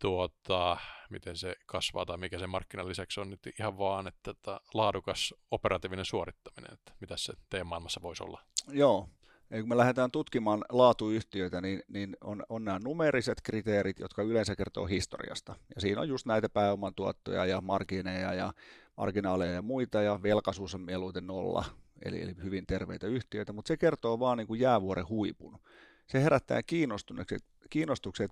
[0.00, 0.76] tuota,
[1.10, 5.34] miten se kasvaa tai mikä se markkinan lisäksi on nyt ihan vaan, että tota, laadukas
[5.50, 8.42] operatiivinen suorittaminen, että mitä se teidän maailmassa voisi olla?
[8.68, 9.08] Joo,
[9.50, 14.56] Eli kun me lähdetään tutkimaan laatuyhtiöitä, niin, niin on, on nämä numeriset kriteerit, jotka yleensä
[14.56, 15.56] kertoo historiasta.
[15.74, 18.52] Ja siinä on just näitä pääoman tuottoja ja margineja ja
[18.96, 21.64] marginaaleja ja muita, ja velkaisuus on mieluiten nolla,
[22.04, 25.58] eli, eli hyvin terveitä yhtiöitä, mutta se kertoo vaan niin kuin jäävuoren huipun.
[26.06, 27.59] Se herättää kiinnostuksen, että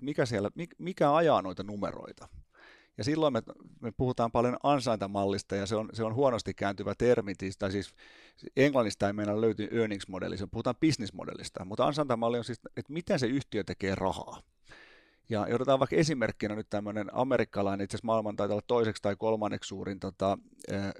[0.01, 2.28] mikä, siellä, mikä ajaa noita numeroita.
[2.99, 3.43] Ja silloin me,
[3.80, 7.95] me puhutaan paljon ansaintamallista, ja se on, se on huonosti kääntyvä termi, siis- tai siis
[8.57, 13.26] englannista ei meillä löytyy earnings-modeli, se puhutaan business-modellista, mutta ansaintamalli on siis, että miten se
[13.26, 14.43] yhtiö tekee rahaa.
[15.28, 19.68] Ja otetaan vaikka esimerkkinä nyt tämmöinen amerikkalainen, itse asiassa maailman taitaa olla toiseksi tai kolmanneksi
[19.68, 20.39] suurin tota,
[20.72, 20.93] äh,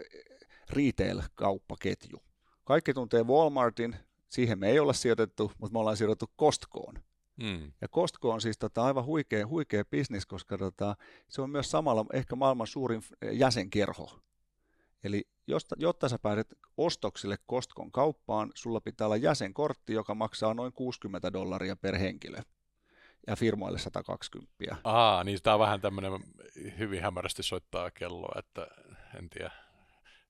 [0.71, 2.23] retail-kauppaketju.
[2.65, 3.97] Kaikki tuntee Walmartin,
[4.29, 6.95] siihen me ei olla sijoitettu, mutta me ollaan sijoitettu Costcoon.
[7.39, 7.73] Mm.
[7.81, 10.97] Ja Costco on siis tota, aivan huikea, huikea bisnis, koska tota,
[11.29, 14.21] se on myös samalla ehkä maailman suurin jäsenkerho.
[15.05, 20.73] Eli jotta, jotta sä pääset ostoksille Costcon kauppaan, sulla pitää olla jäsenkortti, joka maksaa noin
[20.73, 22.39] 60 dollaria per henkilö
[23.27, 24.55] ja firmoille 120.
[24.85, 26.13] Aa, niin tämä on vähän tämmöinen
[26.79, 28.67] hyvin hämärästi soittaa kelloa, että
[29.19, 29.68] en tiedä.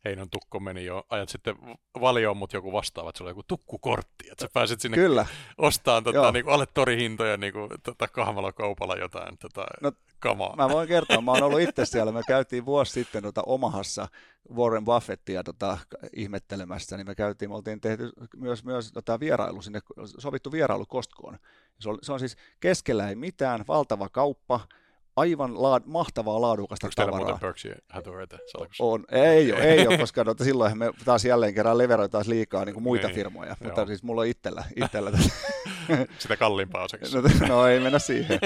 [0.04, 1.56] Heinon tukko meni jo ajat sitten
[2.00, 5.26] valioon, mutta joku vastaava, että sulla on joku tukkukortti, että sä pääset sinne Kyllä.
[5.58, 10.56] ostamaan tota, niin kuin alle torihintoja niin kuin, tota, kahmalla kaupalla jotain tota, no, kamaa.
[10.56, 14.08] Mä voin kertoa, mä oon ollut itse siellä, me käytiin vuosi sitten tota, Omahassa
[14.54, 15.78] Warren Buffettia tota,
[16.12, 21.38] ihmettelemässä, niin me käytiin, me oltiin tehty myös, myös tota, vierailu sinne, sovittu vierailu Kostkoon.
[21.80, 24.60] Se on, se on siis keskellä ei mitään, valtava kauppa,
[25.18, 27.26] aivan laad, mahtavaa laadukasta Onko tavaraa.
[27.28, 28.38] Onko Berkshire Hathawayta
[28.78, 32.74] On, ei ole, ei ole, koska no, silloin me taas jälleen kerran leveroitaan liikaa niin
[32.74, 33.56] kuin muita niin, firmoja, joo.
[33.62, 34.64] mutta siis mulla on itsellä.
[34.84, 35.10] itsellä
[36.18, 37.16] Sitä kalliimpaa osaksi.
[37.16, 38.38] No, no ei mennä siihen.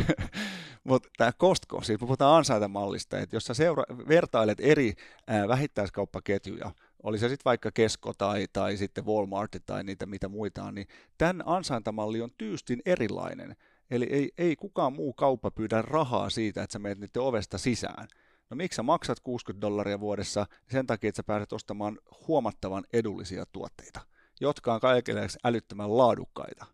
[0.84, 4.94] mutta tämä Costco, siis puhutaan ansaintamallista, että jos sä seura- vertailet eri
[5.26, 6.70] ää, vähittäiskauppaketjuja,
[7.02, 10.86] oli se sitten vaikka Kesko tai, tai sitten Walmart tai niitä mitä muita on, niin
[11.18, 13.56] tämän ansaintamalli on tyystin erilainen.
[13.90, 18.08] Eli ei, ei kukaan muu kauppa pyydä rahaa siitä, että sä menet niiden ovesta sisään.
[18.50, 20.46] No miksi sä maksat 60 dollaria vuodessa?
[20.70, 24.00] Sen takia, että sä pääset ostamaan huomattavan edullisia tuotteita,
[24.40, 26.66] jotka on kaikille älyttömän laadukkaita.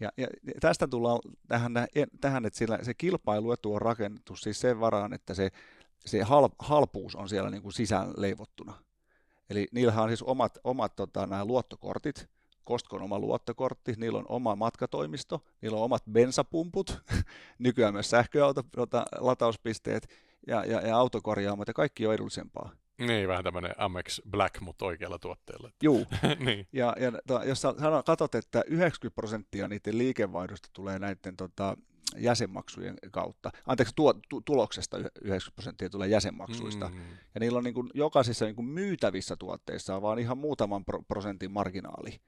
[0.00, 0.26] Ja, ja
[0.60, 1.18] tästä tullaan
[1.48, 1.72] tähän,
[2.20, 5.50] tähän että sillä, se kilpailuetu on rakennettu siis sen varaan, että se,
[6.06, 8.74] se hal, halpuus on siellä niin kuin sisään leivottuna.
[9.50, 12.28] Eli niillähän on siis omat, omat tota, nämä luottokortit,
[12.68, 17.02] Kostkon oma luottokortti, niillä on oma matkatoimisto, niillä on omat bensapumput,
[17.58, 20.08] nykyään myös sähköauto, tota, latauspisteet
[20.46, 22.72] ja, ja, ja autokorjaamot ja kaikki on edullisempaa.
[22.98, 25.70] Niin, vähän tämmöinen Amex Black, mutta oikealla tuotteella.
[25.82, 26.06] Juu,
[26.46, 26.66] niin.
[26.72, 27.74] ja, ja to, jos sä
[28.06, 31.76] katsot, että 90 prosenttia niiden liikevaihdosta tulee näiden tota,
[32.16, 37.00] jäsenmaksujen kautta, anteeksi, tuo, tu, tuloksesta 90 prosenttia tulee jäsenmaksuista, mm.
[37.34, 41.02] ja niillä on niin kuin, jokaisissa niin kuin myytävissä tuotteissa on vaan ihan muutaman pro,
[41.02, 42.20] prosentin marginaali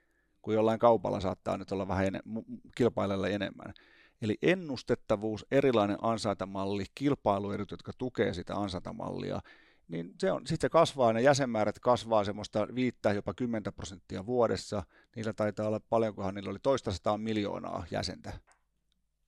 [0.42, 3.74] kun jollain kaupalla saattaa nyt olla vähän enem- kilpailella enemmän.
[4.22, 9.40] Eli ennustettavuus, erilainen ansaintamalli, kilpailuedut, jotka tukee sitä ansaintamallia,
[9.88, 14.82] niin se on, sitten se kasvaa, ne jäsenmäärät kasvaa semmoista viittä jopa 10 prosenttia vuodessa.
[15.16, 18.32] Niillä taitaa olla paljonkohan, niillä oli toista sataa miljoonaa jäsentä.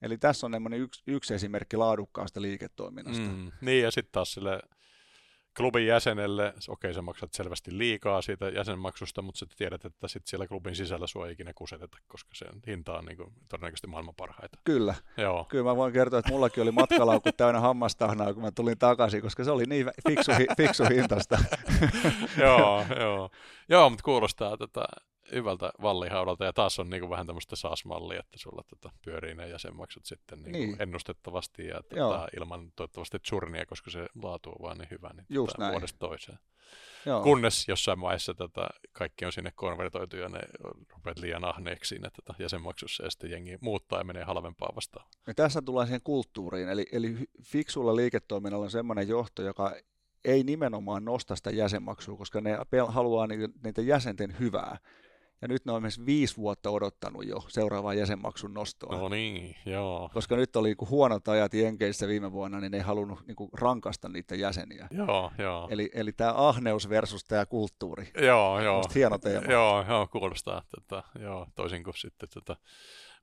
[0.02, 3.28] Eli tässä on yksi, yksi esimerkki laadukkaasta liiketoiminnasta.
[3.28, 4.60] Mm, niin, ja sitten taas sille
[5.56, 10.26] klubin jäsenelle, okei okay, sä maksat selvästi liikaa siitä jäsenmaksusta, mutta sitten tiedät, että sit
[10.26, 14.14] siellä klubin sisällä sua ei ikinä kuseteta, koska se hinta on niin kuin, todennäköisesti maailman
[14.14, 14.58] parhaita.
[14.64, 14.94] Kyllä.
[15.16, 15.46] Joo.
[15.48, 19.44] Kyllä mä voin kertoa, että mullakin oli matkalaukku täynnä hammastahnaa, kun mä tulin takaisin, koska
[19.44, 21.38] se oli niin fiksu, fiksu hintasta.
[22.44, 23.30] joo, joo.
[23.68, 24.84] Joo, mutta kuulostaa tota,
[25.32, 29.48] hyvältä vallihaudalta, ja taas on niin kuin vähän tämmöistä SaaS-mallia, että sulla tota, pyörii ne
[29.48, 30.76] jäsenmaksut sitten niin niin.
[30.78, 35.52] ennustettavasti ja tota, ilman toivottavasti churnia, koska se laatu on vaan niin hyvä niin Just
[35.56, 36.38] tota, vuodesta toiseen.
[37.06, 37.22] Joo.
[37.22, 40.40] Kunnes jossain vaiheessa tota, kaikki on sinne konvertoitu ja ne
[40.94, 45.06] rupeat liian ahneeksi siinä tota, jäsenmaksussa ja sitten jengi muuttaa ja menee halvempaa vastaan.
[45.26, 49.74] Ja tässä tullaan siihen kulttuuriin, eli, eli fiksulla liiketoiminnalla on semmoinen johto, joka
[50.24, 52.58] ei nimenomaan nosta sitä jäsenmaksua, koska ne
[52.88, 53.26] haluaa
[53.64, 54.78] niitä jäsenten hyvää.
[55.42, 58.96] Ja nyt ne on myös viisi vuotta odottanut jo seuraavaa jäsenmaksun nostoa.
[58.96, 60.10] No niin, joo.
[60.14, 63.50] Koska nyt oli niin huonot ajat Jenkeissä viime vuonna, niin ne ei halunnut niin kuin
[63.52, 64.88] rankasta niitä jäseniä.
[64.90, 65.68] Joo, joo.
[65.70, 68.10] Eli, eli tämä ahneus versus tämä kulttuuri.
[68.22, 68.76] Joo, joo.
[68.76, 69.52] Musta hieno teema.
[69.52, 70.62] Joo, joo kuulostaa.
[70.74, 72.56] Tota, joo, toisin kuin sitten tota,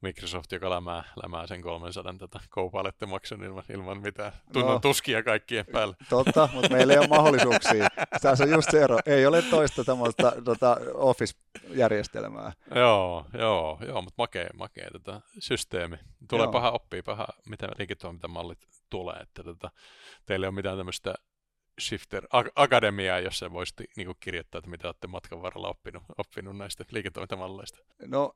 [0.01, 4.79] Microsoft, joka lämää, lämää sen 300 tota, Copilot-maksun ilman, ilman mitään tunnon No.
[4.79, 5.95] tuskia kaikkien päällä.
[6.09, 7.87] Totta, mutta meillä ei ole mahdollisuuksia.
[8.21, 8.97] Tässä on just se ero.
[9.05, 12.51] Ei ole toista tämmöistä tota, Office-järjestelmää.
[12.75, 15.97] Joo, joo, joo, mutta makea, makea tota, systeemi.
[16.29, 16.51] Tulee Joo.
[16.51, 19.71] paha oppia, paha, mitä liiketoimintamallit tulee, että tota,
[20.25, 21.13] teillä ei ole mitään tämmöistä
[21.79, 26.83] Shifter Ak- Akademiaa, jossa voisitte niin kirjoittaa, että mitä olette matkan varrella oppinut, oppinut näistä
[26.91, 27.79] liiketoimintamalleista.
[28.07, 28.33] No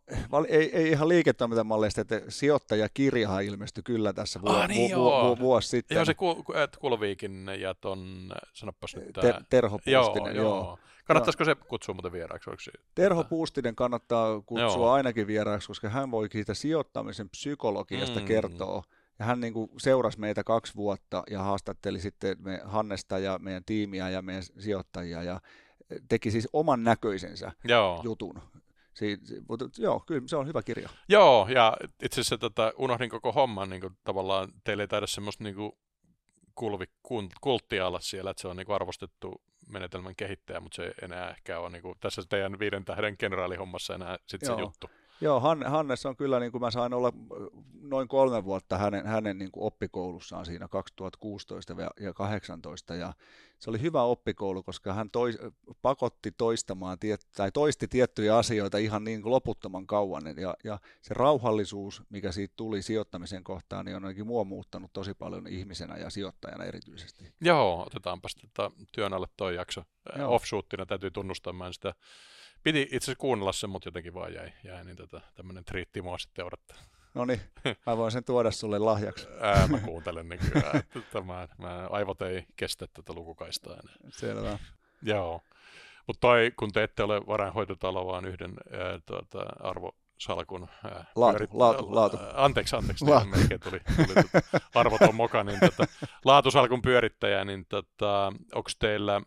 [0.48, 5.30] ei, ei ihan liiketoimintamalleista, että sijoittajakirjahan ilmestyi kyllä tässä vuo, Ah, niin vu, vu, joo.
[5.30, 5.96] vu, vuosi sitten.
[5.96, 6.44] Joo, se Ku-
[6.80, 10.46] Kulviikin ja ton, sanopas nyt Te, tää, Terho joo, Puustinen, joo.
[10.56, 10.80] joo.
[11.06, 12.50] Kannattaisiko se kutsua muuten vieraaksi?
[12.50, 14.92] Onko se, Terho Puustinen kannattaa kutsua Joo.
[14.92, 18.26] ainakin vieraaksi, koska hän voi siitä sijoittamisen psykologiasta Mm.
[18.26, 18.84] kertoa.
[19.24, 24.10] Hän niin kuin seurasi meitä kaksi vuotta ja haastatteli sitten me Hannesta ja meidän tiimiä
[24.10, 25.42] ja meidän sijoittajia ja
[26.10, 28.02] teki siis oman näköisensä joo.
[28.04, 28.42] jutun.
[28.94, 30.90] Si- si- mutta joo, kyllä se on hyvä kirja.
[31.10, 35.44] Joo, ja itse asiassa tota, unohdin koko homman, niin kuin, tavallaan teillä ei taida semmoista
[35.44, 35.72] niin kuin,
[36.56, 40.84] kulvi, kun, kulttia olla siellä, että se on niin kuin, arvostettu menetelmän kehittäjä, mutta se
[40.84, 44.90] ei enää ehkä ole niin kuin, tässä teidän viiden tähden kenraalihommassa enää sit se juttu.
[45.24, 47.14] Joo, Han, Hannes on kyllä, niin kuin mä sain olla
[47.82, 53.14] noin kolme vuotta hänen, hänen niin kuin oppikoulussaan siinä 2016 ja- ja 2018 ja
[53.60, 55.32] se oli hyvä oppikoulu, koska hän toi,
[55.82, 61.14] pakotti toistamaan tiet, tai toisti tiettyjä asioita ihan niin kuin loputtoman kauan ja, ja se
[61.14, 66.10] rauhallisuus, mikä siitä tuli sijoittamisen kohtaan, niin on ainakin mua muuttanut tosi paljon ihmisenä ja
[66.10, 67.34] sijoittajana erityisesti.
[67.42, 69.84] Joo, otetaanpas tota, työn alle toi jakso.
[70.28, 71.94] Offshootina täytyy tunnustaa, mä en sitä
[72.64, 76.18] Piti itse asiassa kuunnella sen, mutta jotenkin vaan jäi, jäi niin tota, tämmöinen triitti mua
[76.18, 76.78] sitten odottaa.
[77.14, 77.42] No niin,
[77.86, 79.28] mä voin sen tuoda sulle lahjaksi.
[79.40, 83.96] Ää, mä kuuntelen nykyään, että tämä, mä, aivot ei kestä tätä lukukaistaa enää.
[84.10, 84.60] Selvä.
[85.02, 85.42] Joo,
[86.08, 90.68] mutta toi, kun te ette ole varainhoitotalo, vaan yhden ää, tuota, arvosalkun...
[90.84, 92.18] Ää, Laatu, laatu, laatu.
[92.18, 93.30] Ää, Anteeksi, anteeksi, Laatu.
[93.30, 93.40] laatu.
[93.40, 95.86] melkein tuli, tuli tota, arvoton moka, niin tota,
[96.26, 99.22] laatusalkun pyörittäjä, niin tota, onko teillä,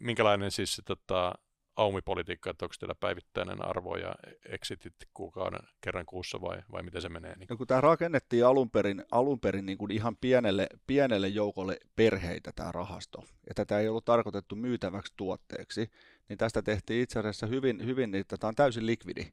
[0.00, 1.34] minkälainen siis tota,
[1.76, 4.14] aumipolitiikka, että onko teillä päivittäinen arvo ja
[4.48, 7.36] exitit kuukauden kerran kuussa vai, vai miten se menee?
[7.36, 7.46] Niin?
[7.50, 12.52] No kun tämä rakennettiin alun perin, alun perin niin kuin ihan pienelle, pienelle joukolle perheitä
[12.52, 15.90] tämä rahasto, ja tätä ei ollut tarkoitettu myytäväksi tuotteeksi,
[16.28, 19.32] niin tästä tehtiin itse asiassa hyvin, hyvin niin että tämä on täysin likvidi.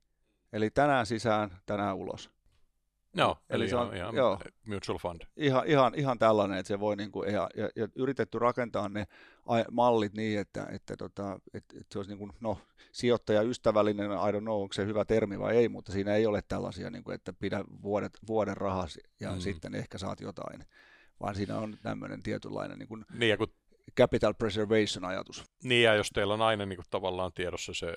[0.53, 2.29] Eli tänään sisään, tänään ulos.
[3.15, 4.39] Joo, Eli eli, se on- ihan, joo.
[4.67, 5.21] mutual fund.
[5.37, 9.05] Ihan, ihan, ihan tällainen, että se voi niin kuin, ja, ja, ja, yritetty rakentaa ne
[9.71, 12.57] mallit niin, että, että, tota, että, että se olisi niin kuin, no,
[12.91, 16.89] sijoittajaystävällinen, I don't know, onko se hyvä termi vai ei, mutta siinä ei ole tällaisia,
[16.89, 19.39] niin kuin, että pidä vuodet, vuoden rahasi ja Mm.
[19.39, 20.65] sitten ehkä saat jotain,
[21.19, 23.47] vaan siinä on tämmöinen tietynlainen niin kuin Niin ja, kun,
[23.97, 25.43] capital preservation ajatus.
[25.63, 27.93] niin ja jos teillä on aina niin kuin, tavallaan tiedossa se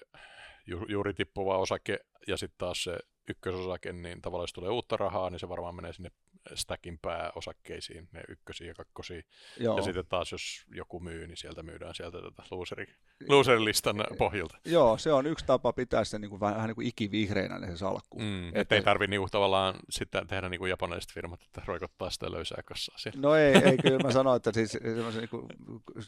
[0.66, 1.98] ju, juuri tippuva osake
[2.28, 2.98] ja sitten taas se
[3.28, 6.10] ykkösosake, niin tavallaan jos tulee uutta rahaa, niin se varmaan menee sinne
[6.54, 9.22] stackin pääosakkeisiin, ne ykkösiä ja kakkosia.
[9.60, 12.86] Joo, Ja sitten taas jos joku myy, niin sieltä myydään sieltä tätä loseri,
[13.28, 14.58] loserilistan pohjilta.
[14.64, 18.18] joo, se on yksi tapa pitää se niin kuin, vähän, niin kuin ikivihreänä se salkku.
[18.18, 22.62] Mm, Että- ei tarvitse niinku tavallaan sitten tehdä niinku japanilaiset firmat, että roikottaa sitä löysää
[22.64, 23.20] kassaa siellä.
[23.20, 24.78] No ei, ei kyllä mä sanoin, että siis
[25.16, 25.46] niin kuin,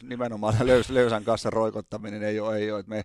[0.03, 2.79] nimenomaan löys, löysän kassan roikottaminen ei ole, ei ole.
[2.79, 3.03] Että me,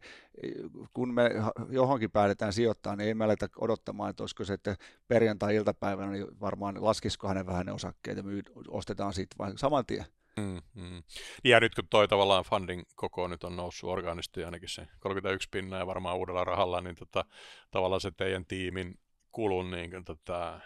[0.95, 1.31] kun me
[1.71, 4.77] johonkin päätetään sijoittaa, niin ei me aleta odottamaan, että olisiko se, että
[5.09, 10.05] perjantai-iltapäivänä niin varmaan laskisiko hänen vähän ne osakkeet ja myy, ostetaan sitten vaan saman tien.
[10.37, 11.03] Mm, mm.
[11.45, 15.79] Ja nyt kun toi tavallaan funding koko nyt on noussut orgaanisesti ainakin se 31 pinnaa
[15.79, 17.25] ja varmaan uudella rahalla, niin tota,
[17.71, 18.99] tavallaan se teidän tiimin
[19.33, 20.61] kulun niin kuin, tota,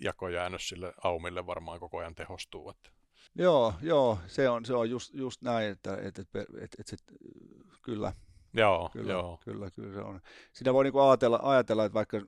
[0.00, 2.70] jakojäännös sille aumille varmaan koko ajan tehostuu.
[2.70, 2.90] Että.
[3.34, 6.22] Joo, joo, se on, se on just, just näin, että, että,
[6.60, 6.96] että, että,
[7.82, 8.12] kyllä,
[8.56, 9.40] Joo, Kyllä, joo.
[9.44, 10.20] kyllä, kyllä se on.
[10.52, 12.20] Sitä voi niinku ajatella, ajatella, että vaikka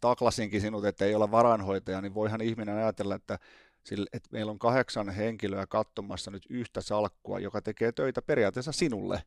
[0.00, 3.38] taklasinkin sinut, että ei olla varainhoitaja, niin voihan ihminen ajatella, että,
[3.84, 9.22] sille, että meillä on kahdeksan henkilöä katsomassa nyt yhtä salkkua, joka tekee töitä periaatteessa sinulle.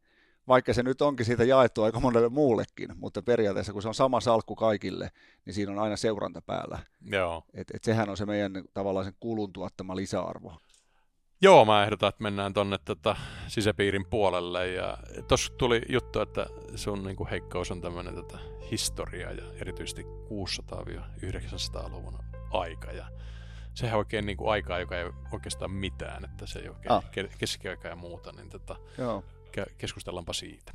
[0.47, 4.19] Vaikka se nyt onkin siitä jaettu aika monelle muullekin, mutta periaatteessa kun se on sama
[4.19, 5.11] salkku kaikille,
[5.45, 6.79] niin siinä on aina seuranta päällä.
[7.05, 7.43] joo.
[7.53, 10.53] Et, et sehän on se meidän tavallaan sen kulun tuottama lisäarvo.
[11.43, 13.15] Joo, mä ehdotan, että mennään tonne tota,
[13.47, 14.67] sisäpiirin puolelle.
[14.67, 14.97] Ja
[15.27, 16.45] tuossa tuli juttu, että
[16.75, 18.37] sun niin kuin, heikkous on tämmöinen tota,
[18.71, 22.19] historia ja erityisesti 600-900-luvun
[22.51, 22.91] aika.
[22.91, 23.05] Ja
[23.73, 27.03] sehän oikein niin kuin, aikaa, joka ei oikeastaan mitään, että se ei oikein Ah.
[27.37, 29.23] keskiaika ja muuta, niin tota, Joo.
[29.57, 30.73] ke- keskustellaanpa siitä.